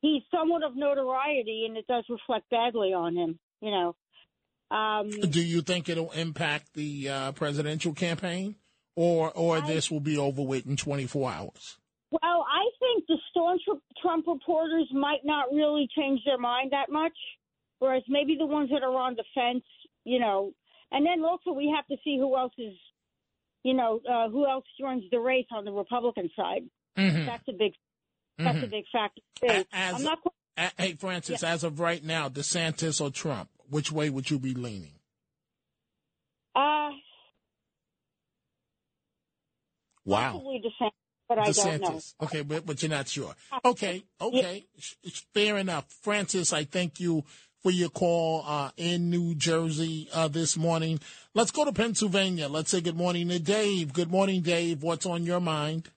[0.00, 3.38] he's somewhat of notoriety, and it does reflect badly on him.
[3.60, 3.96] You know.
[4.68, 8.56] Um, Do you think it'll impact the uh, presidential campaign,
[8.96, 11.78] or or I, this will be over with in 24 hours?
[12.10, 13.62] Well, I think the staunch
[14.00, 17.16] Trump reporters might not really change their mind that much,
[17.78, 19.64] whereas maybe the ones that are on the fence,
[20.04, 20.52] you know,
[20.92, 22.74] and then also we have to see who else is,
[23.62, 26.62] you know, uh, who else joins the race on the Republican side.
[26.96, 27.26] Mhm.
[27.26, 27.72] That's a big,
[28.38, 28.70] that's a Mhm.
[28.70, 29.20] big factor.
[29.40, 29.64] too.
[29.72, 30.18] As, I'm not.
[30.56, 34.54] a- hey, Francis, as of right now, DeSantis or Trump, which way would you be
[34.54, 34.98] leaning?
[36.54, 36.90] Uh,
[40.04, 40.40] Wow.
[40.44, 40.90] DeSantis,
[41.28, 42.00] but I don't know.
[42.22, 43.34] Okay, but, but you're not sure.
[43.64, 44.64] Okay, okay.
[44.78, 45.90] Sh- sh- Fair enough.
[46.02, 47.24] Francis, I thank you
[47.62, 51.00] for your call uh, in New Jersey uh, this morning.
[51.34, 52.48] Let's go to Pennsylvania.
[52.48, 53.92] Let's say good morning to Dave.
[53.92, 54.82] Good morning, Dave.
[54.82, 55.90] What's on your mind?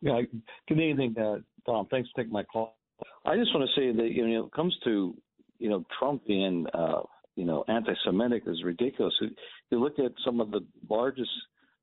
[0.00, 0.20] Yeah,
[0.68, 1.86] good evening, uh, Tom.
[1.90, 2.76] Thanks for taking my call.
[3.24, 5.14] I just want to say that you know, it comes to
[5.58, 7.02] you know Trump being uh,
[7.36, 9.14] you know anti-Semitic is ridiculous.
[9.20, 9.34] You-
[9.70, 11.30] You look at some of the largest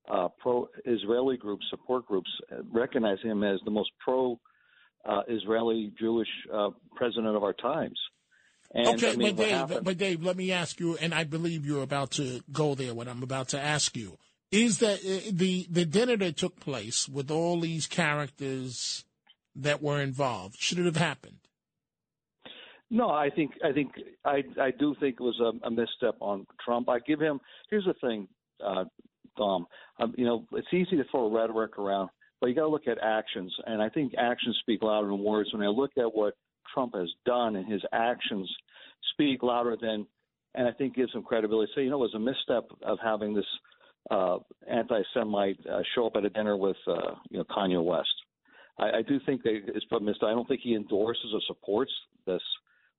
[0.09, 7.35] uh, pro-Israeli groups, support groups, uh, recognize him as the most pro-Israeli Jewish uh, president
[7.35, 7.99] of our times.
[8.71, 11.23] And, okay, I mean, but Dave, happened- but Dave, let me ask you, and I
[11.23, 12.93] believe you're about to go there.
[12.93, 14.17] What I'm about to ask you
[14.51, 19.05] is that uh, the the dinner that took place with all these characters
[19.55, 21.37] that were involved should it have happened?
[22.91, 23.91] No, I think I think
[24.25, 26.89] I I do think it was a, a misstep on Trump.
[26.89, 27.39] I give him.
[27.69, 28.27] Here's the thing,
[28.63, 28.85] uh,
[29.37, 29.67] Dom.
[29.99, 32.97] Um, you know, it's easy to throw rhetoric around, but you got to look at
[33.01, 35.53] actions, and I think actions speak louder than words.
[35.53, 36.33] When I look at what
[36.73, 38.49] Trump has done, and his actions
[39.13, 40.05] speak louder than,
[40.55, 41.71] and I think gives him credibility.
[41.75, 43.45] So you know, it was a misstep of having this
[44.11, 44.37] uh,
[44.69, 48.09] anti-Semite uh, show up at a dinner with uh, you know Kanye West.
[48.77, 50.27] I, I do think that it's a misstep.
[50.29, 51.91] I don't think he endorses or supports
[52.25, 52.41] this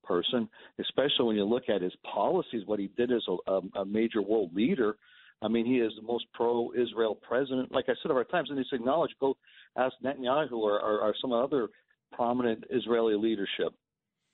[0.05, 0.49] person,
[0.81, 4.55] especially when you look at his policies, what he did as a, a, major world
[4.55, 4.97] leader.
[5.43, 7.73] I mean, he is the most pro-Israel president.
[7.73, 9.15] Like I said over times, and he's acknowledged.
[9.21, 9.37] Go
[9.77, 11.69] ask Netanyahu or, or, or some other
[12.13, 13.75] prominent Israeli leadership.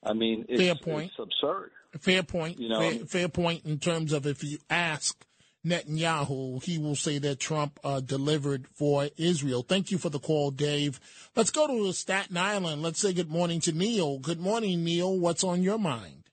[0.05, 1.11] I mean, it's, Fair point.
[1.11, 1.71] it's absurd.
[2.01, 2.59] Fair point.
[2.59, 5.25] You know- fair, fair point in terms of if you ask
[5.65, 9.63] Netanyahu, he will say that Trump uh, delivered for Israel.
[9.63, 11.01] Thank you for the call, Dave.
[11.35, 12.83] Let's go to Staten Island.
[12.83, 14.19] Let's say good morning to Neil.
[14.19, 15.19] Good morning, Neil.
[15.19, 16.25] What's on your mind?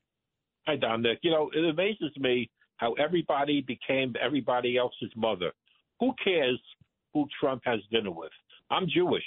[0.67, 1.19] Hi, Dominic.
[1.23, 5.51] You know, it amazes me how everybody became everybody else's mother.
[5.99, 6.59] Who cares
[7.13, 8.31] who Trump has dinner with?
[8.69, 9.23] I'm Jewish.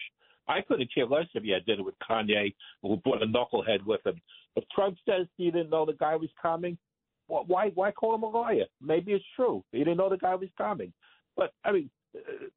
[0.49, 4.07] I couldn't care less if he had dinner with Kanye who brought a knucklehead with
[4.07, 4.21] him.
[4.55, 6.79] If Trump says he didn't know the guy was coming,
[7.27, 8.67] why why call him a liar?
[8.81, 9.65] Maybe it's true.
[9.73, 10.93] He didn't know the guy was coming.
[11.37, 11.91] But I mean,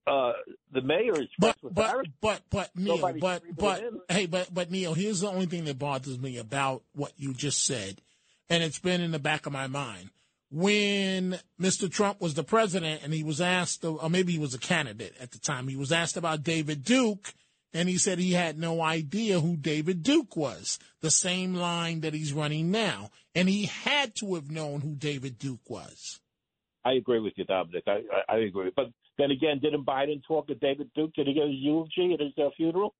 [0.07, 0.33] uh,
[0.71, 2.09] the mayor is But Barrett.
[2.21, 5.79] but but Neil, Nobody's but but hey, but but Neil, here's the only thing that
[5.79, 8.01] bothers me about what you just said,
[8.49, 10.11] and it's been in the back of my mind.
[10.51, 11.91] When Mr.
[11.91, 15.29] Trump was the president and he was asked, or maybe he was a candidate at
[15.31, 17.33] the time, he was asked about David Duke,
[17.73, 20.79] and he said he had no idea who David Duke was.
[21.01, 25.39] The same line that he's running now, and he had to have known who David
[25.39, 26.19] Duke was.
[26.83, 27.83] I agree with you, Dominic.
[27.87, 28.71] I, I, I agree.
[28.75, 31.13] But then again, didn't Biden talk to David Duke?
[31.13, 32.93] Did he give his eulogy at his uh, funeral?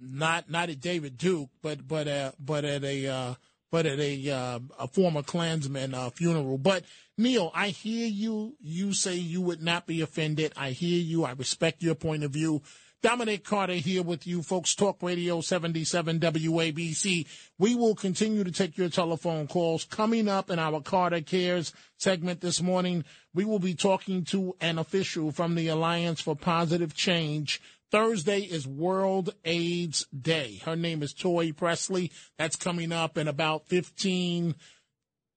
[0.00, 3.34] not not at David Duke, but but uh, but at a uh,
[3.70, 6.58] but at a uh, a former Klansman uh, funeral.
[6.58, 6.84] But
[7.18, 8.56] Neil, I hear you.
[8.60, 10.52] You say you would not be offended.
[10.56, 11.24] I hear you.
[11.24, 12.62] I respect your point of view.
[13.02, 14.74] Dominic Carter here with you, folks.
[14.74, 17.26] Talk Radio 77 WABC.
[17.58, 19.84] We will continue to take your telephone calls.
[19.84, 24.78] Coming up in our Carter Cares segment this morning, we will be talking to an
[24.78, 27.62] official from the Alliance for Positive Change.
[27.90, 30.60] Thursday is World AIDS Day.
[30.66, 32.12] Her name is Toy Presley.
[32.36, 34.54] That's coming up in about 15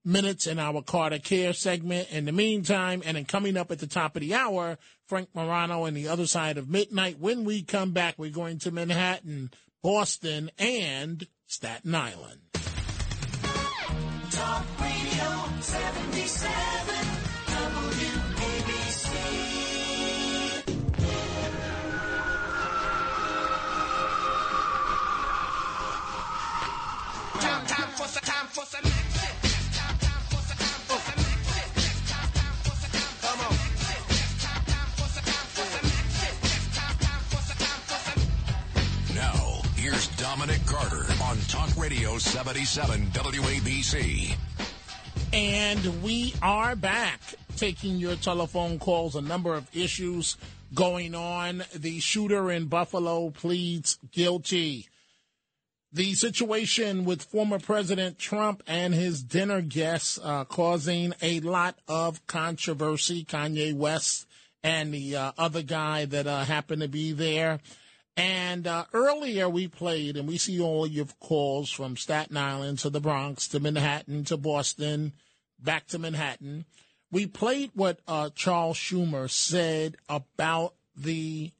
[0.04, 2.12] minutes in our Carter Care segment.
[2.12, 4.78] In the meantime, and then coming up at the top of the hour,
[5.13, 7.19] Frank Morano and the other side of midnight.
[7.19, 9.52] When we come back, we're going to Manhattan,
[9.84, 12.39] Boston, and Staten Island.
[14.32, 16.52] Talk Radio 77
[17.86, 19.13] WABC.
[27.39, 29.02] Time, for some, time for some
[39.83, 44.33] here's Dominic Carter on Talk Radio 77 WABC.
[45.33, 47.19] And we are back
[47.57, 49.17] taking your telephone calls.
[49.17, 50.37] A number of issues
[50.73, 51.65] going on.
[51.75, 54.87] The shooter in Buffalo pleads guilty.
[55.91, 62.25] The situation with former President Trump and his dinner guests uh, causing a lot of
[62.25, 63.25] controversy.
[63.25, 64.27] Kanye West
[64.63, 67.59] and the uh, other guy that uh, happened to be there.
[68.15, 72.89] And uh, earlier we played, and we see all your calls from Staten Island to
[72.89, 75.13] the Bronx to Manhattan to Boston,
[75.60, 76.65] back to Manhattan.
[77.12, 81.52] We played what uh, Charles Schumer said about the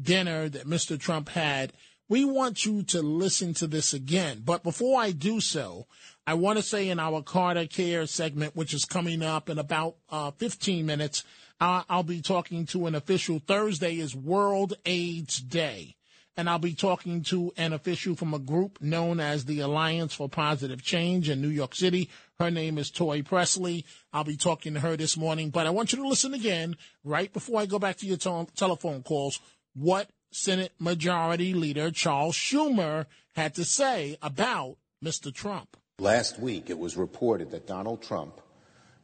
[0.00, 0.98] dinner that Mr.
[0.98, 1.72] Trump had.
[2.08, 4.42] We want you to listen to this again.
[4.44, 5.86] But before I do so,
[6.24, 9.96] I want to say in our Carter Care segment, which is coming up in about
[10.08, 11.24] uh, 15 minutes,
[11.60, 13.40] uh, I'll be talking to an official.
[13.40, 15.96] Thursday is World AIDS Day.
[16.36, 20.28] And I'll be talking to an official from a group known as the Alliance for
[20.28, 22.08] Positive Change in New York City.
[22.38, 23.84] Her name is Toy Presley.
[24.12, 25.50] I'll be talking to her this morning.
[25.50, 28.48] But I want you to listen again, right before I go back to your tel-
[28.56, 29.40] telephone calls,
[29.74, 35.34] what Senate Majority Leader Charles Schumer had to say about Mr.
[35.34, 35.76] Trump.
[35.98, 38.40] Last week, it was reported that Donald Trump,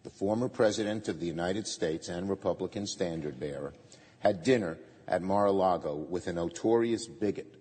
[0.02, 3.74] the former President of the United States and Republican standard bearer,
[4.20, 7.54] had dinner at Mar-a-Lago with a notorious bigot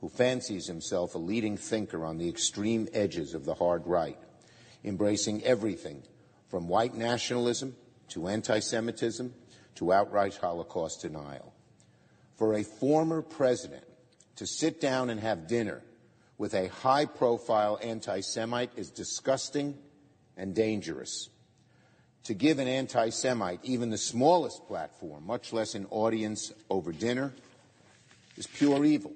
[0.00, 4.18] who fancies himself a leading thinker on the extreme edges of the hard right,
[4.84, 6.02] embracing everything
[6.48, 7.74] from white nationalism
[8.08, 9.32] to anti-Semitism
[9.76, 11.54] to outright Holocaust denial.
[12.34, 13.84] For a former president
[14.36, 15.82] to sit down and have dinner
[16.38, 19.76] with a high profile anti Semite is disgusting
[20.36, 21.30] and dangerous.
[22.24, 27.32] To give an anti Semite even the smallest platform, much less an audience over dinner,
[28.36, 29.12] is pure evil.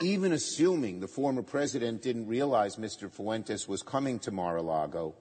[0.00, 3.10] Even assuming the former president didn't realize Mr.
[3.10, 5.14] Fuentes was coming to Mar a Lago,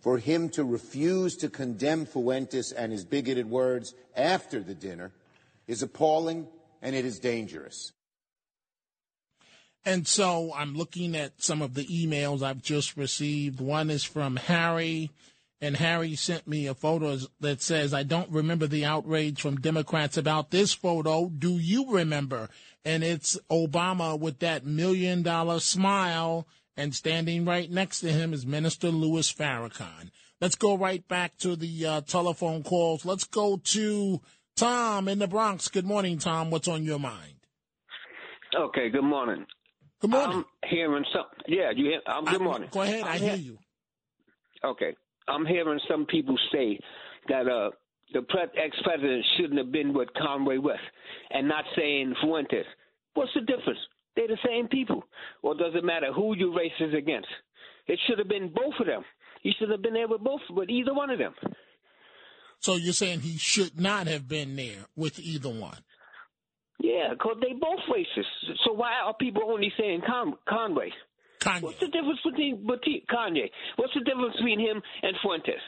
[0.00, 5.12] for him to refuse to condemn Fuentes and his bigoted words after the dinner
[5.66, 6.48] is appalling
[6.80, 7.92] and it is dangerous.
[9.84, 13.60] And so I'm looking at some of the emails I've just received.
[13.60, 15.10] One is from Harry,
[15.60, 20.16] and Harry sent me a photo that says, I don't remember the outrage from Democrats
[20.16, 21.28] about this photo.
[21.28, 22.48] Do you remember?
[22.84, 28.46] And it's Obama with that million dollar smile, and standing right next to him is
[28.46, 30.10] Minister Louis Farrakhan.
[30.40, 33.04] Let's go right back to the uh, telephone calls.
[33.04, 34.20] Let's go to
[34.56, 35.68] Tom in the Bronx.
[35.68, 36.50] Good morning, Tom.
[36.50, 37.34] What's on your mind?
[38.54, 39.46] Okay, good morning.
[40.02, 40.44] Good morning.
[40.62, 41.26] I'm hearing some.
[41.46, 42.00] Yeah, you hear?
[42.12, 42.68] Um, good morning.
[42.72, 43.04] Go ahead.
[43.04, 43.56] I'm I hear you.
[44.64, 44.96] Okay,
[45.28, 46.76] I'm hearing some people say
[47.28, 47.70] that uh,
[48.12, 50.82] the pre- ex-president shouldn't have been with Conway West,
[51.30, 52.66] and not saying Fuentes.
[53.14, 53.78] What's the difference?
[54.16, 55.04] They're the same people.
[55.40, 57.28] Or does it matter who you races against?
[57.86, 59.04] It should have been both of them.
[59.42, 61.34] He should have been there with both, with either one of them.
[62.58, 65.78] So you're saying he should not have been there with either one?
[66.82, 68.56] Yeah, because they both racist.
[68.64, 70.90] So why are people only saying Con- Conway?
[71.38, 71.62] Kanye.
[71.62, 73.50] What's the difference between, between Kanye?
[73.76, 75.62] What's the difference between him and Fuentes?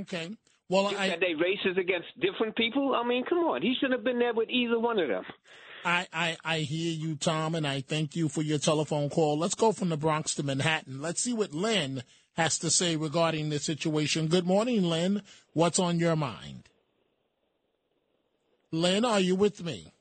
[0.00, 0.30] Okay.
[0.68, 2.94] Well, I, said they racist against different people.
[2.94, 3.62] I mean, come on.
[3.62, 5.24] He should have been there with either one of them.
[5.84, 9.36] I, I, I hear you, Tom, and I thank you for your telephone call.
[9.36, 11.02] Let's go from the Bronx to Manhattan.
[11.02, 12.04] Let's see what Lynn
[12.36, 14.28] has to say regarding the situation.
[14.28, 15.22] Good morning, Lynn.
[15.52, 16.68] What's on your mind?
[18.70, 19.93] Lynn, are you with me?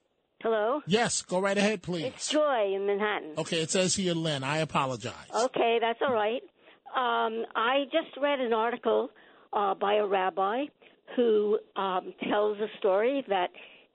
[0.44, 0.82] Hello?
[0.86, 2.04] Yes, go right ahead, please.
[2.04, 3.32] It's Joy in Manhattan.
[3.38, 4.44] Okay, it says here, Lynn.
[4.44, 5.14] I apologize.
[5.34, 6.42] Okay, that's all right.
[6.96, 9.10] Um, I just read an article
[9.54, 10.66] uh, by a rabbi
[11.16, 13.52] who um, tells a story that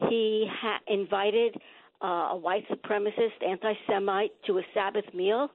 [0.08, 1.54] he ha- invited
[2.02, 5.48] uh, a white supremacist anti Semite to a Sabbath meal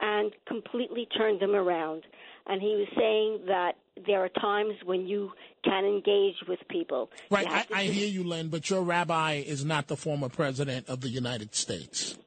[0.00, 2.04] and completely turned him around.
[2.46, 3.72] And he was saying that
[4.06, 5.32] there are times when you
[5.64, 7.10] can engage with people.
[7.30, 11.00] Right, I, I hear you, Lynn, but your rabbi is not the former president of
[11.00, 12.18] the United States.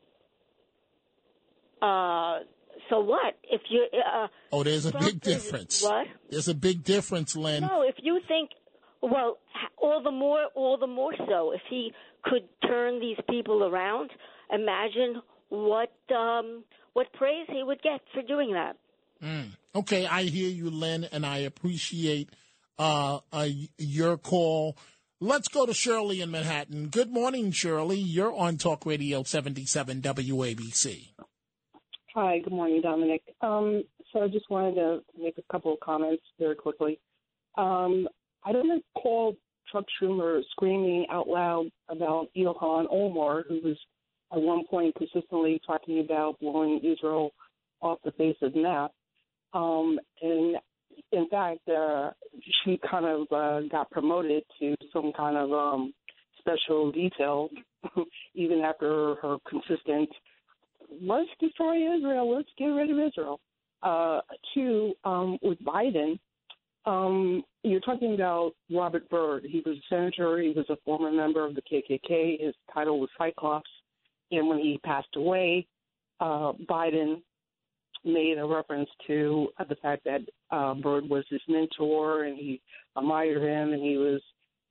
[1.82, 2.40] Uh,
[2.90, 3.38] so what?
[3.44, 5.84] If you uh, Oh, there's a big difference.
[5.84, 6.08] What?
[6.30, 7.62] There's a big difference, Lynn.
[7.62, 8.50] No, if you think,
[9.02, 9.38] well,
[9.78, 11.52] all the more, all the more so.
[11.52, 14.10] If he could turn these people around,
[14.52, 18.76] imagine what um, what praise he would get for doing that.
[19.24, 19.52] Mm.
[19.76, 22.32] Okay, I hear you, Lynn, and I appreciate
[22.80, 24.76] uh, uh, your call.
[25.22, 26.88] Let's go to Shirley in Manhattan.
[26.88, 28.00] Good morning, Shirley.
[28.00, 31.10] You're on Talk Radio 77 WABC.
[32.16, 33.22] Hi, good morning, Dominic.
[33.42, 37.00] Um, so I just wanted to make a couple of comments very quickly.
[37.56, 38.08] Um,
[38.44, 39.36] I don't recall
[39.72, 43.78] Chuck Schumer screaming out loud about Ilhan Omar, who was
[44.34, 47.32] at one point consistently talking about blowing Israel
[47.82, 48.92] off the face of the map.
[49.54, 50.58] Um, and
[51.12, 52.12] in fact, uh,
[52.64, 55.94] she kind of uh, got promoted to some kind of um,
[56.40, 57.50] special detail,
[58.36, 60.10] even after her consistent
[61.02, 63.40] let's destroy Israel, let's get rid of Israel.
[63.82, 64.22] Uh,
[64.54, 66.20] two, um, with Biden,
[66.86, 69.46] um, you're talking about Robert Byrd.
[69.50, 70.40] He was a senator.
[70.40, 72.42] He was a former member of the KKK.
[72.42, 73.70] His title was Cyclops.
[74.32, 75.68] and when he passed away,
[76.20, 77.22] uh, Biden
[78.06, 80.22] made a reference to uh, the fact that
[80.52, 82.62] uh, Byrd was his mentor and he
[82.96, 84.22] admired him and he was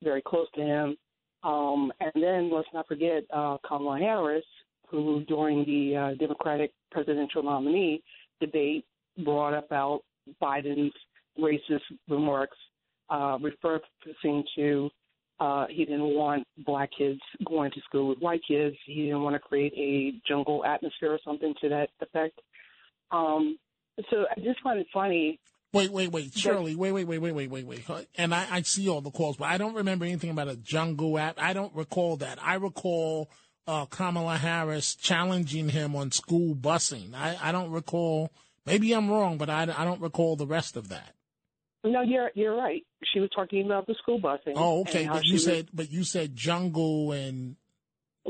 [0.03, 0.97] very close to him.
[1.43, 4.43] Um, and then let's not forget uh, Kamala Harris,
[4.89, 8.03] who during the uh, Democratic presidential nominee
[8.41, 8.85] debate
[9.23, 10.01] brought about
[10.41, 10.93] Biden's
[11.39, 12.57] racist remarks,
[13.09, 14.89] uh, referring to
[15.39, 18.75] uh, he didn't want black kids going to school with white kids.
[18.85, 22.39] He didn't want to create a jungle atmosphere or something to that effect.
[23.11, 23.57] Um,
[24.09, 25.39] so I just find it funny.
[25.71, 28.07] Wait, wait, wait, Shirley, wait, wait, wait, wait, wait, wait, wait.
[28.17, 31.19] And I, I see all the calls, but I don't remember anything about a jungle
[31.19, 31.35] app.
[31.39, 32.39] I don't recall that.
[32.41, 33.29] I recall
[33.67, 37.13] uh, Kamala Harris challenging him on school busing.
[37.13, 38.31] I, I don't recall.
[38.65, 41.13] Maybe I'm wrong, but I, I don't recall the rest of that.
[41.83, 42.83] No, you're you're right.
[43.13, 44.53] She was talking about the school busing.
[44.55, 45.07] Oh, okay.
[45.07, 47.55] But you was- said, but you said jungle and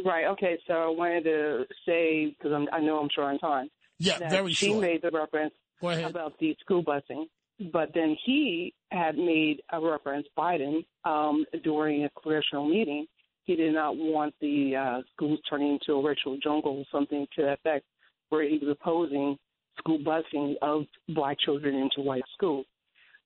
[0.05, 0.25] right.
[0.25, 3.69] Okay, so I wanted to say because I know I'm short on time.
[3.99, 4.81] Yeah, that very She short.
[4.81, 7.25] made the reference about the school busing,
[7.71, 13.05] but then he had made a reference Biden um, during a congressional meeting.
[13.43, 17.41] He did not want the uh, schools turning into a racial jungle or something to
[17.43, 17.85] that effect,
[18.29, 19.37] where he was opposing
[19.77, 22.65] school busing of black children into white schools.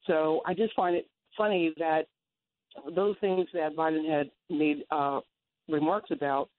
[0.07, 1.07] So I just find it
[1.37, 2.03] funny that
[2.95, 5.19] those things that Biden had made uh,
[5.67, 6.49] remarks about,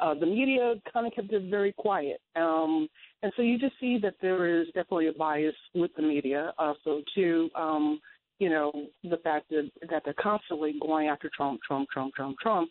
[0.00, 2.20] uh, the media kind of kept it very quiet.
[2.36, 2.88] Um,
[3.22, 6.52] and so you just see that there is definitely a bias with the media.
[6.58, 8.00] Also, too, um,
[8.38, 8.72] you know,
[9.04, 12.70] the fact that, that they're constantly going after Trump, Trump, Trump, Trump, Trump.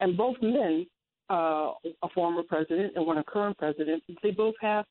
[0.00, 0.86] And both men,
[1.30, 4.84] uh, a former president and one a current president, they both have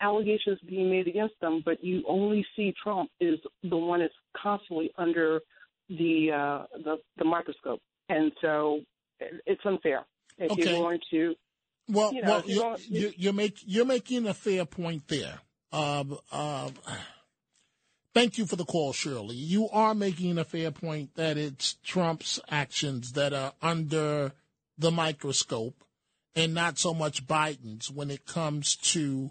[0.00, 4.90] allegations being made against them, but you only see Trump is the one that's constantly
[4.96, 5.40] under
[5.88, 8.80] the uh, the, the microscope, and so
[9.20, 10.04] it's unfair.
[10.38, 10.62] If Okay.
[10.70, 11.34] you're going to,
[11.88, 15.08] Well, you know, well, you're, you, going- you, you're make you're making a fair point
[15.08, 15.40] there.
[15.72, 16.72] Um, um,
[18.14, 19.36] thank you for the call, Shirley.
[19.36, 24.32] You are making a fair point that it's Trump's actions that are under
[24.78, 25.82] the microscope,
[26.34, 29.30] and not so much Biden's when it comes to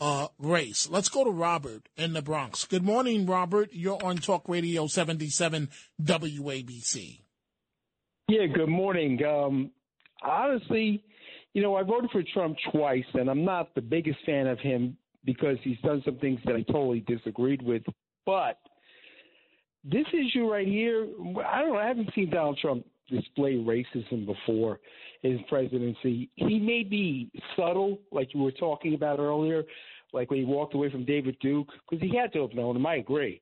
[0.00, 0.88] uh, race.
[0.90, 2.64] Let's go to Robert in the Bronx.
[2.64, 3.70] Good morning, Robert.
[3.72, 5.70] You're on Talk Radio 77
[6.02, 7.20] WABC.
[8.28, 9.24] Yeah, good morning.
[9.24, 9.70] Um,
[10.24, 11.02] honestly,
[11.54, 14.96] you know, I voted for Trump twice, and I'm not the biggest fan of him
[15.24, 17.82] because he's done some things that I totally disagreed with.
[18.24, 18.58] But
[19.84, 21.06] this issue right here,
[21.46, 24.80] I don't know, I haven't seen Donald Trump display racism before
[25.22, 26.30] in his presidency.
[26.36, 29.64] He may be subtle, like you were talking about earlier,
[30.12, 32.86] like when he walked away from David Duke, because he had to have known him.
[32.86, 33.40] I agree.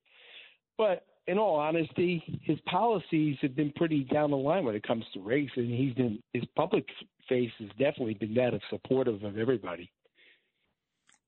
[0.76, 5.04] But in all honesty, his policies have been pretty down the line when it comes
[5.14, 6.86] to race, and he's been his public
[7.28, 9.90] face has definitely been that of supportive of everybody.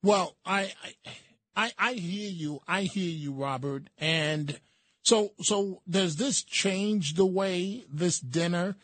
[0.03, 1.13] Well, I, I,
[1.55, 2.61] I, I hear you.
[2.67, 3.85] I hear you, Robert.
[3.99, 4.59] And
[5.03, 8.77] so, so does this change the way this dinner,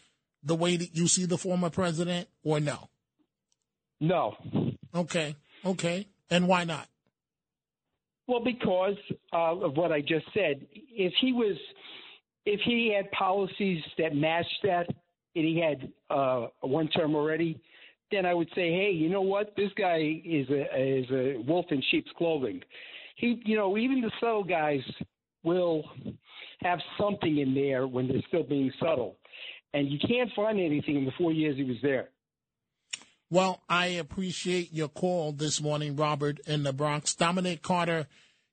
[0.45, 2.89] the way that you see the former president, or no?
[4.01, 4.37] No.
[4.95, 5.35] Okay.
[5.65, 6.07] Okay.
[6.31, 6.87] And why not?
[8.29, 8.97] Well, because
[9.33, 10.66] uh, of what I just said.
[10.72, 11.57] If he was,
[12.45, 14.87] if he had policies that matched that,
[15.35, 17.59] and he had uh, one term already,
[18.11, 19.55] then I would say, hey, you know what?
[19.57, 22.61] This guy is a is a wolf in sheep's clothing.
[23.16, 24.81] He, you know, even the subtle guys
[25.43, 25.85] will
[26.62, 29.16] have something in there when they're still being subtle,
[29.72, 32.11] and you can't find anything in the four years he was there.
[33.31, 37.14] Well, I appreciate your call this morning, Robert, in the Bronx.
[37.14, 38.07] Dominic Carter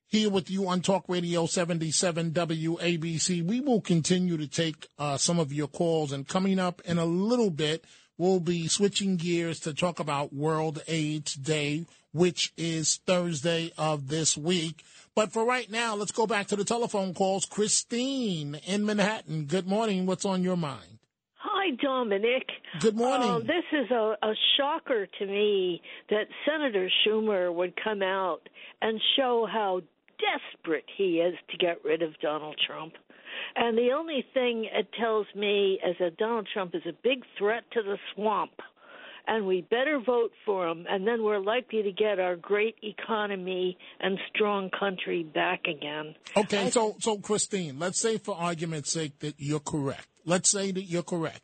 [0.06, 3.42] here with you on Talk Radio 77 WABC.
[3.42, 7.06] We will continue to take uh, some of your calls, and coming up in a
[7.06, 7.86] little bit,
[8.18, 14.36] we'll be switching gears to talk about World AIDS Day, which is Thursday of this
[14.36, 14.84] week.
[15.14, 17.46] But for right now, let's go back to the telephone calls.
[17.46, 19.46] Christine in Manhattan.
[19.46, 20.04] Good morning.
[20.04, 20.95] What's on your mind?
[21.82, 22.46] Dominic.
[22.80, 23.30] Good morning.
[23.30, 28.40] Uh, this is a, a shocker to me that Senator Schumer would come out
[28.82, 29.80] and show how
[30.18, 32.94] desperate he is to get rid of Donald Trump.
[33.54, 37.64] And the only thing it tells me is that Donald Trump is a big threat
[37.72, 38.52] to the swamp.
[39.28, 43.76] And we better vote for him, and then we're likely to get our great economy
[43.98, 46.14] and strong country back again.
[46.36, 50.06] Okay, so so Christine, let's say for argument's sake that you're correct.
[50.24, 51.40] Let's say that you're correct.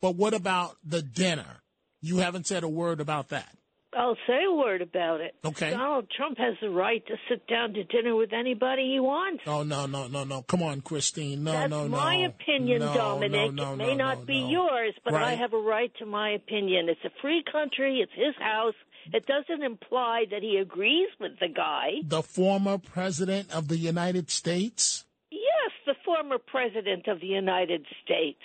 [0.00, 1.62] But what about the dinner?
[2.00, 3.56] You haven't said a word about that.
[3.96, 5.34] I'll say a word about it.
[5.42, 5.70] Okay.
[5.70, 9.44] Donald Trump has the right to sit down to dinner with anybody he wants.
[9.46, 10.42] Oh no no no no!
[10.42, 11.44] Come on, Christine.
[11.44, 11.96] No That's no no.
[11.96, 13.54] my opinion, no, Dominic.
[13.54, 16.06] No, no, it may no, not no, be yours, but I have a right to
[16.06, 16.90] my opinion.
[16.90, 18.00] It's a free country.
[18.00, 18.74] It's his house.
[19.14, 21.92] It doesn't imply that he agrees with the guy.
[22.02, 25.06] The former president of the United States.
[25.30, 28.42] Yes, the former president of the United States.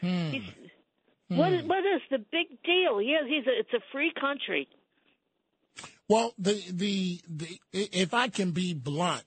[0.00, 0.32] Hmm.
[0.32, 0.42] What,
[1.30, 1.54] Hmm.
[1.54, 3.00] is, what is the big deal?
[3.00, 4.68] Yes, he's a, it's a free country.
[6.08, 9.22] Well, the, the the if I can be blunt,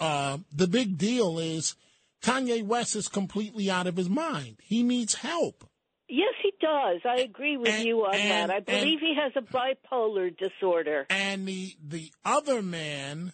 [0.00, 1.76] uh, the big deal is
[2.22, 4.56] Kanye West is completely out of his mind.
[4.64, 5.68] He needs help.
[6.08, 7.02] Yes, he does.
[7.04, 8.56] I agree with you on and- that.
[8.56, 11.06] I believe he has a bipolar disorder.
[11.08, 13.32] And the the other man,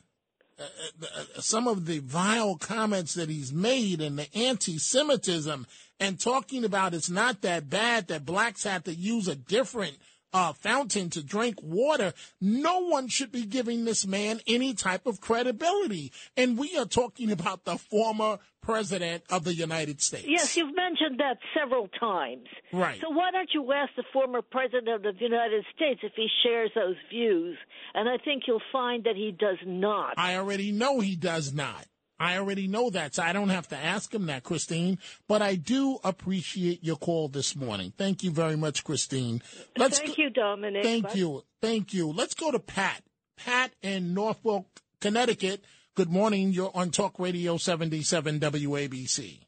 [1.39, 5.67] some of the vile comments that he's made and the anti-Semitism
[6.01, 9.97] and talking about it's not that bad that blacks have to use a different
[10.35, 12.13] uh, fountain to drink water.
[12.41, 16.13] No one should be giving this man any type of credibility.
[16.37, 20.27] And we are talking about the former president of the United States.
[20.27, 22.47] Yes, you've mentioned that several times.
[22.73, 23.01] Right.
[23.01, 26.71] So why don't you ask the former president of the United States if he shares
[26.75, 27.57] those views?
[27.95, 30.15] And I think you'll find that he does not.
[30.17, 31.87] I already know he does not.
[32.19, 34.99] I already know that, so I don't have to ask him that, Christine.
[35.29, 37.93] But I do appreciate your call this morning.
[37.99, 39.43] Thank you very much, Christine.
[39.77, 40.85] Let's Thank go- you, Dominic.
[40.85, 41.15] Thank Bye.
[41.15, 41.43] you.
[41.61, 42.13] Thank you.
[42.13, 43.03] Let's go to Pat.
[43.37, 44.67] Pat in Norfolk,
[45.01, 45.65] Connecticut.
[45.97, 46.53] Good morning.
[46.53, 49.41] You're on Talk Radio 77 WABC.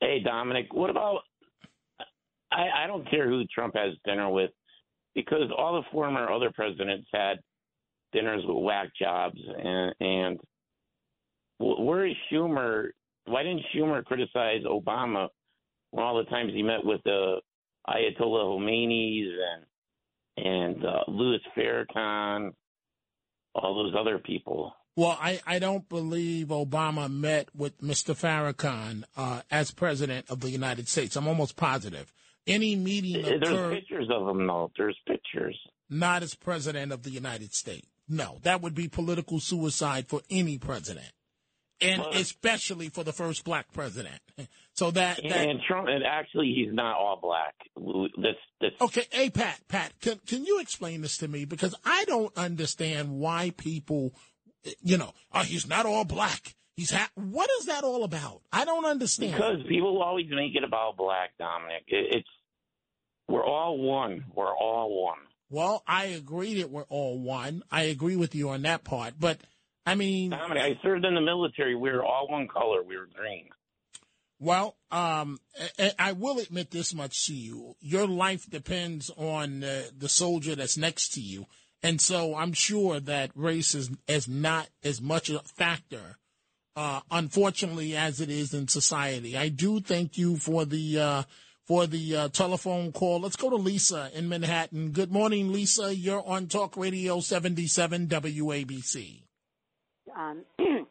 [0.00, 1.20] Hey, Dominic, what about?
[2.50, 4.50] I, I don't care who Trump has dinner with
[5.14, 7.38] because all the former other presidents had
[8.12, 9.38] dinners with whack jobs.
[9.58, 10.51] And, and wh-
[11.62, 12.88] where is Schumer?
[13.26, 15.28] Why didn't Schumer criticize Obama
[15.90, 17.36] when all the times he met with the
[17.88, 22.52] Ayatollah Khomeinis and and uh, Louis Farrakhan,
[23.54, 24.74] all those other people?
[24.96, 28.14] Well, I, I don't believe Obama met with Mr.
[28.14, 31.16] Farrakhan uh, as president of the United States.
[31.16, 32.12] I'm almost positive.
[32.46, 34.70] Any meeting There's occurred pictures of him though.
[34.76, 35.56] There's pictures.
[35.88, 37.86] not as president of the United States.
[38.08, 41.12] No, that would be political suicide for any president,
[41.82, 44.20] and especially for the first black president.
[44.74, 47.54] So that, that And Trump, and actually, he's not all black.
[47.76, 48.70] This, this.
[48.80, 53.10] Okay, hey Pat, Pat, can can you explain this to me because I don't understand
[53.10, 54.14] why people,
[54.82, 56.54] you know, oh, he's not all black.
[56.74, 58.40] He's ha- what is that all about?
[58.50, 59.34] I don't understand.
[59.34, 61.84] Because people always make it about black, Dominic.
[61.88, 62.28] It, it's
[63.28, 64.24] we're all one.
[64.34, 65.18] We're all one.
[65.50, 67.62] Well, I agree that we're all one.
[67.70, 69.38] I agree with you on that part, but
[69.84, 71.74] I mean, Dominic, I served in the military.
[71.74, 72.82] We were all one color.
[72.82, 73.48] We were green.
[74.38, 75.38] Well, um,
[75.98, 80.76] I, will admit this much to you: your life depends on uh, the soldier that's
[80.76, 81.46] next to you,
[81.82, 86.18] and so I'm sure that race is is not as much a factor,
[86.76, 89.36] uh, unfortunately, as it is in society.
[89.36, 91.22] I do thank you for the uh,
[91.66, 93.20] for the uh, telephone call.
[93.20, 94.90] Let's go to Lisa in Manhattan.
[94.90, 95.94] Good morning, Lisa.
[95.94, 99.22] You're on Talk Radio 77 WABC.
[100.16, 100.44] Um,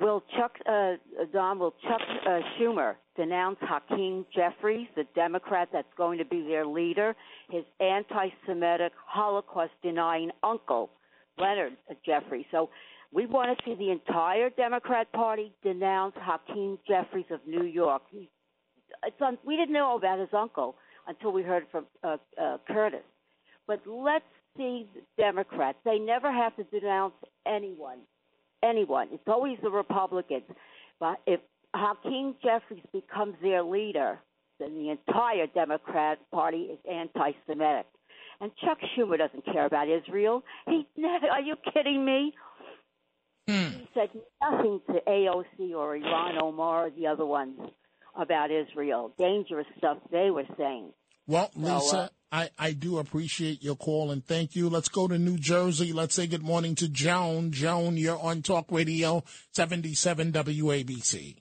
[0.00, 0.94] will Chuck, uh,
[1.32, 6.66] Don, will Chuck uh, Schumer denounce Hakeem Jeffries, the Democrat that's going to be their
[6.66, 7.14] leader,
[7.50, 10.90] his anti-Semitic, Holocaust-denying uncle,
[11.38, 11.72] Leonard
[12.06, 12.46] Jeffries?
[12.50, 12.70] So
[13.12, 18.02] we want to see the entire Democrat Party denounce Hakeem Jeffries of New York.
[18.12, 23.04] It's un, we didn't know about his uncle until we heard from uh, uh, Curtis.
[23.66, 24.24] But let's
[24.56, 25.78] see the Democrats.
[25.84, 27.14] They never have to denounce
[27.46, 27.98] anyone
[28.62, 29.08] anyone.
[29.12, 30.44] It's always the Republicans.
[31.00, 31.40] But if
[31.74, 34.18] Hakeem Jeffries becomes their leader,
[34.58, 37.86] then the entire Democrat Party is anti-Semitic.
[38.40, 40.42] And Chuck Schumer doesn't care about Israel.
[40.66, 42.34] He, are you kidding me?
[43.46, 44.10] He said
[44.42, 47.58] nothing to AOC or Ilhan Omar or the other ones
[48.14, 49.12] about Israel.
[49.18, 50.92] Dangerous stuff they were saying.
[51.26, 54.68] Well, So, Lisa, uh, I, I do appreciate your call and thank you.
[54.68, 55.92] Let's go to New Jersey.
[55.92, 57.52] Let's say good morning to Joan.
[57.52, 61.36] Joan, you're on Talk Radio 77 WABC.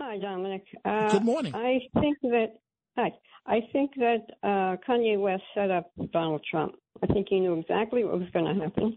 [0.00, 0.64] Hi, Dominic.
[0.84, 1.54] Uh, Good morning.
[1.54, 2.54] I think that
[2.96, 3.10] hi.
[3.46, 6.76] I think that uh, Kanye West set up Donald Trump.
[7.02, 8.96] I think he knew exactly what was going to happen.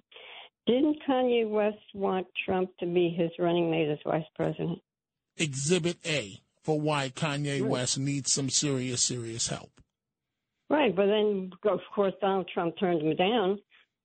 [0.67, 4.79] Didn't Kanye West want Trump to be his running mate as vice president?
[5.37, 9.80] Exhibit A for why Kanye West needs some serious, serious help.
[10.71, 13.59] Right, but then of course Donald Trump turned him down.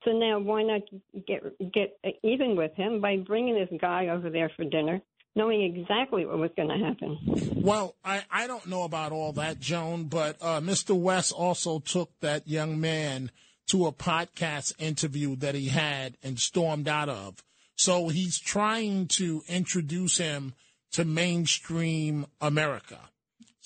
[0.04, 0.82] So now why not
[1.24, 5.00] get get even with him by bringing this guy over there for dinner,
[5.36, 7.62] knowing exactly what was going to happen?
[7.62, 10.98] Well, I, I don't know about all that, Joan, but uh, Mr.
[10.98, 13.30] West also took that young man
[13.68, 17.44] to a podcast interview that he had and stormed out of.
[17.76, 20.54] So he's trying to introduce him
[20.92, 22.98] to mainstream America.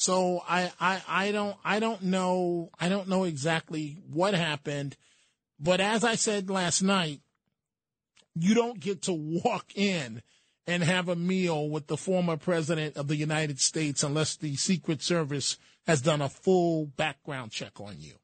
[0.00, 4.96] So I, I, I don't I don't know I don't know exactly what happened,
[5.58, 7.20] but as I said last night,
[8.34, 10.22] you don't get to walk in
[10.66, 15.02] and have a meal with the former president of the United States unless the Secret
[15.02, 18.14] Service has done a full background check on you.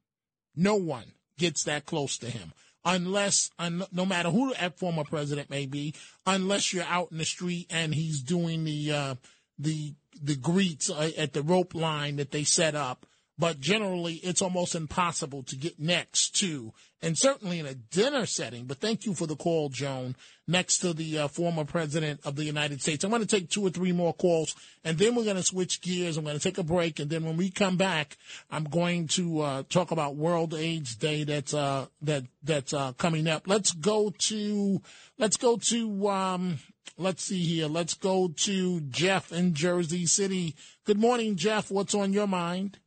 [0.55, 2.55] No one gets that close to him
[2.87, 5.93] unless, un, no matter who that former president may be,
[6.25, 9.15] unless you're out in the street and he's doing the uh,
[9.59, 13.07] the the greets uh, at the rope line that they set up.
[13.39, 16.73] But generally, it's almost impossible to get next to,
[17.03, 18.65] and certainly in a dinner setting.
[18.65, 20.17] But thank you for the call, Joan.
[20.49, 23.05] Next to the uh, former president of the United States.
[23.05, 25.83] I'm going to take two or three more calls, and then we're going to switch
[25.83, 26.17] gears.
[26.17, 28.17] I'm going to take a break, and then when we come back,
[28.51, 33.29] I'm going to uh, talk about World AIDS Day that's uh, that that's uh, coming
[33.29, 33.47] up.
[33.47, 34.81] Let's go to
[35.19, 36.59] let's go to um,
[36.97, 37.67] let's see here.
[37.67, 40.55] Let's go to Jeff in Jersey City.
[40.87, 41.71] Good morning, Jeff.
[41.71, 42.79] What's on your mind?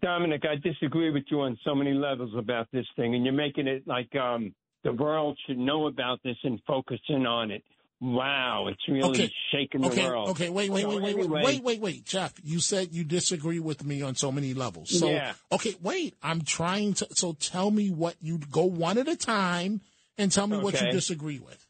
[0.00, 3.66] Dominic, I disagree with you on so many levels about this thing, and you're making
[3.66, 7.62] it like um, the world should know about this and focus in on it.
[8.00, 9.32] Wow, it's really Okay.
[9.52, 10.30] shaking the okay, world.
[10.30, 12.34] okay, wait, wait, So wait, wait, anyway- wait, wait, wait, wait, Jeff.
[12.42, 14.98] You said you disagree with me on so many levels.
[14.98, 15.34] So, Yeah.
[15.52, 16.14] okay, wait.
[16.22, 17.06] I'm trying to.
[17.12, 19.80] So, tell me what you go one at a time,
[20.18, 20.90] and tell me what you Okay.
[20.92, 21.66] disagree with.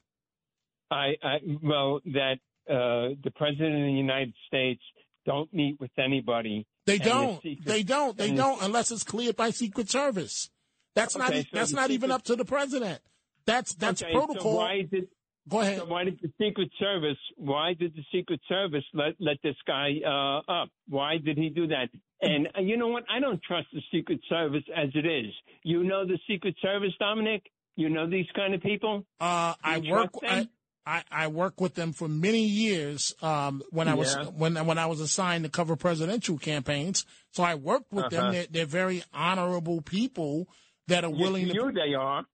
[0.90, 2.38] I, I well that
[2.68, 4.82] uh, the president of the United States
[5.26, 6.66] don't meet with anybody.
[6.86, 7.42] They don't.
[7.42, 8.16] secret- They don't.
[8.16, 10.50] They don't unless it's cleared by Secret Service.
[10.94, 11.30] That's not.
[11.30, 13.00] Okay, e- so That's not even up to the president.
[13.46, 14.52] That's that's okay, protocol.
[14.52, 15.08] So why did
[15.48, 15.78] Go ahead.
[15.78, 17.18] So why did the Secret Service?
[17.36, 20.70] Why did the Secret Service let let this guy uh, up?
[20.88, 21.88] Why did he do that?
[22.22, 23.04] And uh, you know what?
[23.14, 25.32] I don't trust the Secret Service as it is.
[25.62, 27.42] You know the Secret Service, Dominic.
[27.76, 29.04] You know these kind of people.
[29.20, 30.10] Uh, I work.
[30.22, 30.48] I?
[30.86, 33.14] I, I work with them for many years.
[33.22, 34.24] Um, when I was Yeah.
[34.24, 38.20] when when I was assigned to cover presidential campaigns, so I worked with them.
[38.24, 38.32] Uh-huh.
[38.32, 40.46] They're, they're very honorable people
[40.88, 41.58] that are willing to to.
[41.66, 42.24] you, they are.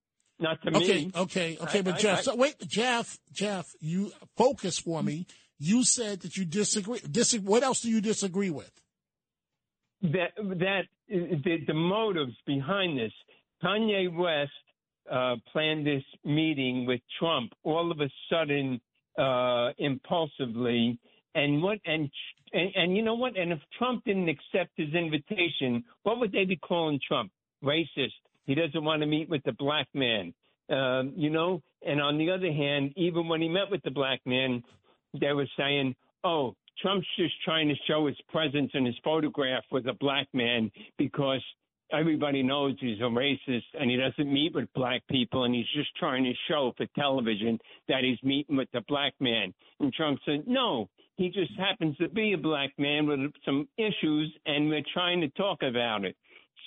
[0.41, 1.13] Not to okay, me.
[1.15, 1.79] okay, okay.
[1.81, 5.27] I- but I- Jeff, I- so wait, Jeff, Jeff, you focus for me.
[5.59, 7.01] You said that you disagree.
[7.11, 7.47] Disagree.
[7.47, 8.73] What else do you disagree with?
[10.03, 13.13] that that the, the motives behind this.
[13.63, 14.51] Kanye West
[15.11, 18.81] uh, planned this meeting with Trump all of a sudden,
[19.19, 20.99] uh, impulsively,
[21.35, 22.11] and what and,
[22.53, 23.37] and and you know what?
[23.37, 27.31] And if Trump didn't accept his invitation, what would they be calling Trump?
[27.63, 28.13] Racist.
[28.47, 30.33] He doesn't want to meet with the black man.
[30.71, 31.63] Um, you know.
[31.87, 34.63] And on the other hand, even when he met with the black man,
[35.19, 35.95] they were saying,
[36.25, 40.71] "Oh, Trump's just trying to show his presence and his photograph with a black man
[40.99, 41.43] because
[41.93, 45.95] everybody knows he's a racist and he doesn't meet with black people and he's just
[45.97, 50.47] trying to show for television that he's meeting with the black man." And Trump said,
[50.47, 55.20] "No, he just happens to be a black man with some issues, and we're trying
[55.22, 56.16] to talk about it."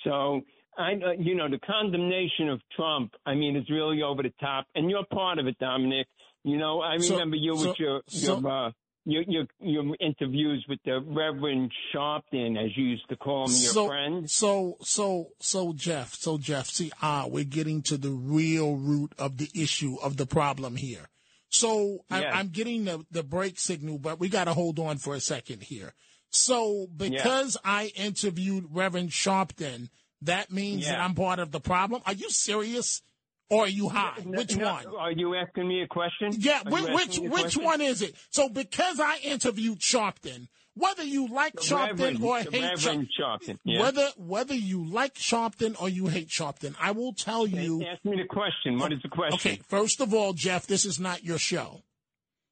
[0.04, 0.42] So.
[0.76, 4.90] I, you know, the condemnation of Trump, I mean, is really over the top, and
[4.90, 6.08] you're part of it, Dominic.
[6.42, 8.72] You know, I So- remember you so- with your so- your uh,
[9.04, 13.72] your, your your interviews with the Reverend Sharpton, as you used to call him, your
[13.72, 14.30] so, friend.
[14.30, 19.36] So, so, so, Jeff, so, Jeff, see, ah, we're getting to the real root of
[19.36, 21.08] the issue of the problem here.
[21.48, 22.32] So, I, Yes.
[22.34, 25.62] I'm getting the, the break signal, but we got to hold on for a second
[25.62, 25.94] here.
[26.30, 29.90] So, because I interviewed Reverend Sharpton,
[30.22, 32.02] that means that I'm part of the problem?
[32.06, 33.02] Are you serious?
[33.50, 34.18] Or are you high?
[34.24, 34.86] No, Which no, one?
[34.98, 36.32] Are you asking me a question?
[36.38, 38.14] Yeah, Are which a which one is it?
[38.30, 43.80] So because I interviewed Sharpton, whether you like Sharpton or hate Reverend Sharpton, yeah.
[43.80, 47.84] whether whether you like Sharpton or you hate Sharpton, I will tell you.
[47.84, 48.78] Ask me the question.
[48.78, 49.34] What is the question?
[49.34, 51.82] Okay, first of all, Jeff, this is not your show,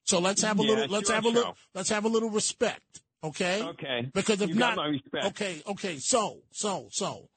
[0.04, 3.00] so let's have a Yeah, little let's have a little let's have a little respect,
[3.24, 3.62] okay?
[3.62, 4.08] Okay.
[4.12, 4.78] Because if You not,
[5.24, 5.98] okay, okay.
[5.98, 7.28] So so so,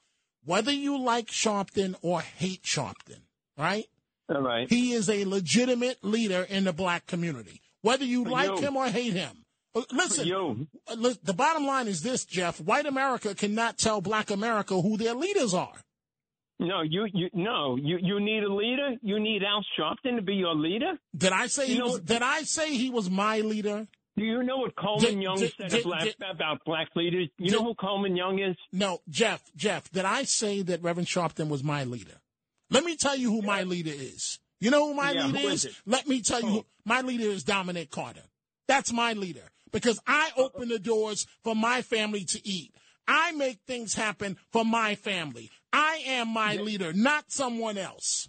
[0.43, 3.21] whether you like Sharpton or hate Sharpton,
[3.57, 3.85] right?
[4.29, 4.67] All right.
[4.69, 7.61] He is a legitimate leader in the black community.
[7.81, 9.43] Whether you like him or hate him.
[9.75, 12.59] Uh, Listen, uh, the bottom line is this, Jeff.
[12.61, 15.73] White America cannot tell black America who their leaders are.
[16.57, 18.95] No, you you no, you you need a leader.
[19.01, 20.93] You need Al Sharpton to be your leader.
[21.15, 23.85] Did I say You he know was, did I say he was my leader?
[24.17, 27.27] Do you know what Coleman Did- Young did- said did- black, about black leaders?
[27.37, 28.55] You know who Coleman Young is?
[28.71, 32.21] No, Jeff, Jeff, did I say that Reverend Sharpton was my leader?
[32.69, 34.39] Let me tell you who my leader is.
[34.59, 35.65] You know who my Yeah, leader who is?
[35.65, 35.81] is?
[35.85, 38.23] Let me tell you who my leader is Dominic Carter.
[38.67, 42.73] That's my leader because I open the doors for my family to eat.
[43.07, 45.51] I make things happen for my family.
[45.71, 48.27] I am my leader, not someone else.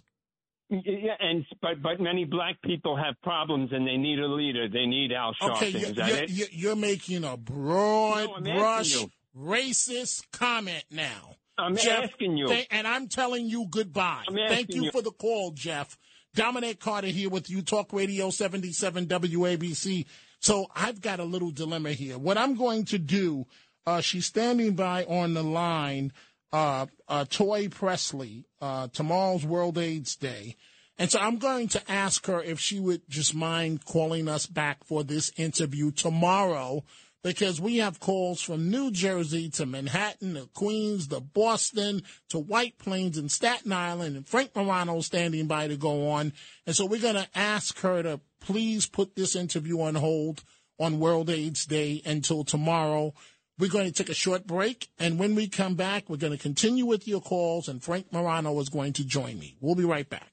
[0.69, 4.67] Yeah, and but but many black people have problems and they need a leader.
[4.67, 5.55] They need Al Sharpton.
[5.55, 6.29] Okay, you're, that you're, it?
[6.29, 11.35] you're- you're making a broad No, brush racist comment now.
[11.57, 12.47] I'm Jeff, asking you.
[12.47, 14.23] th- and I'm telling you goodbye.
[14.31, 14.91] Thank you, you.
[14.91, 15.97] for the call, Jeff.
[16.35, 20.05] Dominic Carter here with you, Talk Radio 77 WABC.
[20.39, 22.17] So I've got a little dilemma here.
[22.17, 23.47] What I'm going to do,
[23.87, 26.13] uh, she's standing by on the line,
[26.53, 30.55] uh, uh, Toy Presley, uh, tomorrow's World AIDS Day.
[30.99, 34.83] And so I'm going to ask her if she would just mind calling us back
[34.83, 36.83] for this interview tomorrow
[37.23, 42.77] because we have calls from New Jersey to Manhattan to Queens to Boston to White
[42.77, 46.33] Plains and Staten Island and Frank Morano standing by to go on.
[46.65, 50.43] And so we're going to ask her to please put this interview on hold
[50.79, 53.13] on World AIDS Day until tomorrow.
[53.59, 56.37] We're going to take a short break, and when we come back, we're going to
[56.37, 59.57] continue with your calls, and Frank Morano is going to join me.
[59.59, 60.31] We'll be right back.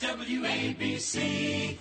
[0.00, 1.78] WABC.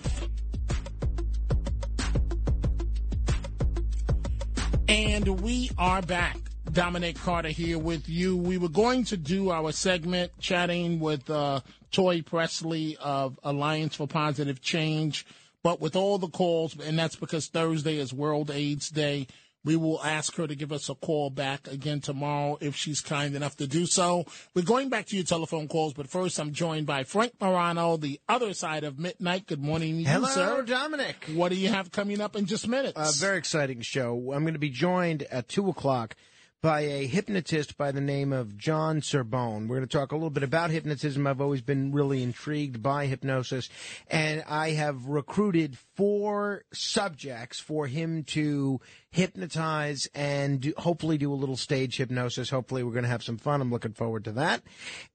[4.87, 6.37] And we are back.
[6.71, 8.37] Dominic Carter here with you.
[8.37, 11.61] We were going to do our segment chatting with uh,
[11.91, 15.25] Toy Presley of Alliance for Positive Change,
[15.63, 19.25] but with all the calls, and that's because Thursday is World AIDS Day,
[19.65, 23.35] we will ask her to give us a call back again tomorrow if she's kind
[23.35, 24.25] enough to do so.
[24.53, 28.21] We're going back to your telephone calls, but first I'm joined by Frank Morano, the
[28.29, 29.47] other side of midnight.
[29.47, 30.61] Good morning, to you, Hello, sir.
[30.61, 31.25] Dominic.
[31.33, 32.93] What do you have coming up in just minutes?
[32.95, 34.31] A very exciting show.
[34.33, 36.15] I'm going to be joined at 2 o'clock
[36.61, 39.67] by a hypnotist by the name of John Sorbonne.
[39.67, 41.27] We're going to talk a little bit about hypnotism.
[41.27, 43.69] I've always been really intrigued by hypnosis,
[44.07, 48.79] and I have recruited four subjects for him to
[49.15, 52.49] hypnotize and do, hopefully do a little stage hypnosis.
[52.49, 53.61] Hopefully, we're going to have some fun.
[53.61, 54.61] I'm looking forward to that.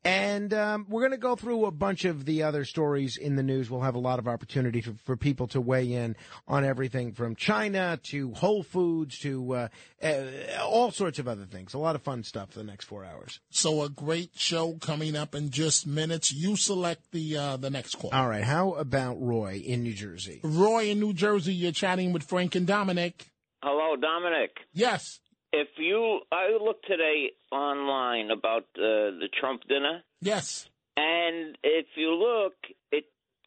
[0.04, 3.42] And um, we're going to go through a bunch of the other stories in the
[3.42, 3.68] news.
[3.68, 6.16] We'll have a lot of opportunity for, for people to weigh in
[6.48, 9.68] on everything from China to Whole Foods to uh,
[10.02, 10.24] uh,
[10.62, 11.74] all sorts of other things.
[11.74, 13.40] A lot of fun stuff for the next four hours.
[13.50, 16.32] So a great show coming up in just minutes.
[16.32, 18.10] You select the uh, the next call.
[18.12, 18.44] All right.
[18.44, 20.40] How about Roy in New Jersey?
[20.42, 23.26] Roy in New Jersey, you're chatting with Frank and Dominic.
[23.62, 24.50] Hello, Dominic.
[24.72, 25.20] Yes.
[25.52, 30.68] If you, I looked today online about uh, the Trump dinner, Yes.
[30.96, 32.54] and if you look,
[32.92, 33.04] it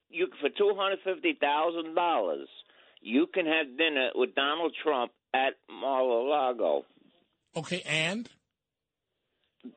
[0.09, 2.47] you for two hundred fifty thousand dollars,
[3.01, 6.85] you can have dinner with Donald Trump at Mar-a-Lago.
[7.55, 8.29] Okay, and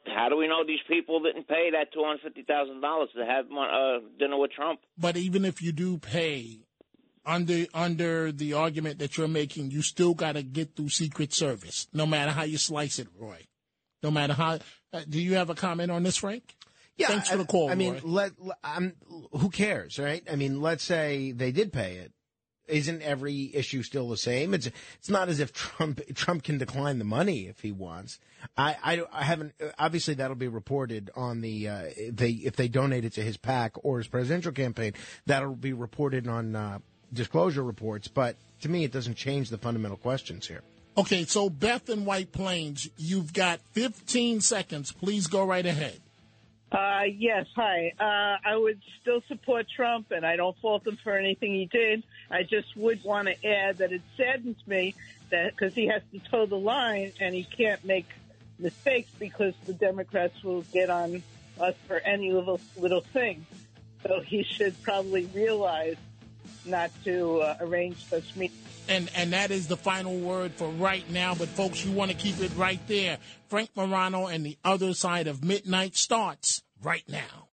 [0.07, 3.25] How do we know these people didn't pay that two hundred fifty thousand dollars to
[3.25, 4.81] have uh, dinner with Trump?
[4.99, 6.59] but even if you do pay
[7.27, 11.89] under under the argument that you're making, you still got to get through Secret Service,
[11.93, 13.47] no matter how you slice it, Roy.
[14.03, 14.59] No matter how.
[14.93, 16.55] Uh, do you have a comment on this, Frank?
[16.97, 17.71] Yeah, Thanks for the call.
[17.71, 18.01] I mean, Roy.
[18.05, 18.95] let, let- I'm,
[19.33, 20.23] who cares, right?
[20.31, 22.13] I mean, let's say they did pay it.
[22.69, 24.53] Isn't every issue still the same?
[24.53, 24.69] It's
[24.99, 28.19] it's not as if Trump Trump can decline the money if he wants.
[28.57, 32.67] I I, I haven't obviously that'll be reported on the uh, if they if they
[32.67, 34.95] donate it to his PAC or his presidential campaign
[35.27, 36.79] that'll be reported on uh,
[37.17, 38.09] disclosure reports.
[38.09, 40.63] But to me, it doesn't change the fundamental questions here.
[40.99, 44.93] Okay, so Beth in White Plains, you've got 15 seconds.
[44.93, 46.01] Please go right ahead.
[46.73, 47.93] Uh, yes, hi.
[48.01, 52.03] Uh, I would still support Trump, and I don't fault him for anything he did.
[52.31, 54.95] I just would want to add that it saddens me
[55.31, 58.07] that because he has to toe the line and he can't make
[58.59, 61.23] mistakes because the Democrats will get on
[61.61, 63.47] us for any little little thing.
[64.07, 65.97] So he should probably realize
[66.67, 68.61] not to uh, arrange such meetings.
[68.89, 71.35] And and that is the final word for right now.
[71.35, 73.19] But folks, you want to keep it right there.
[73.49, 77.45] Frank Morano and the other side of midnight starts right now.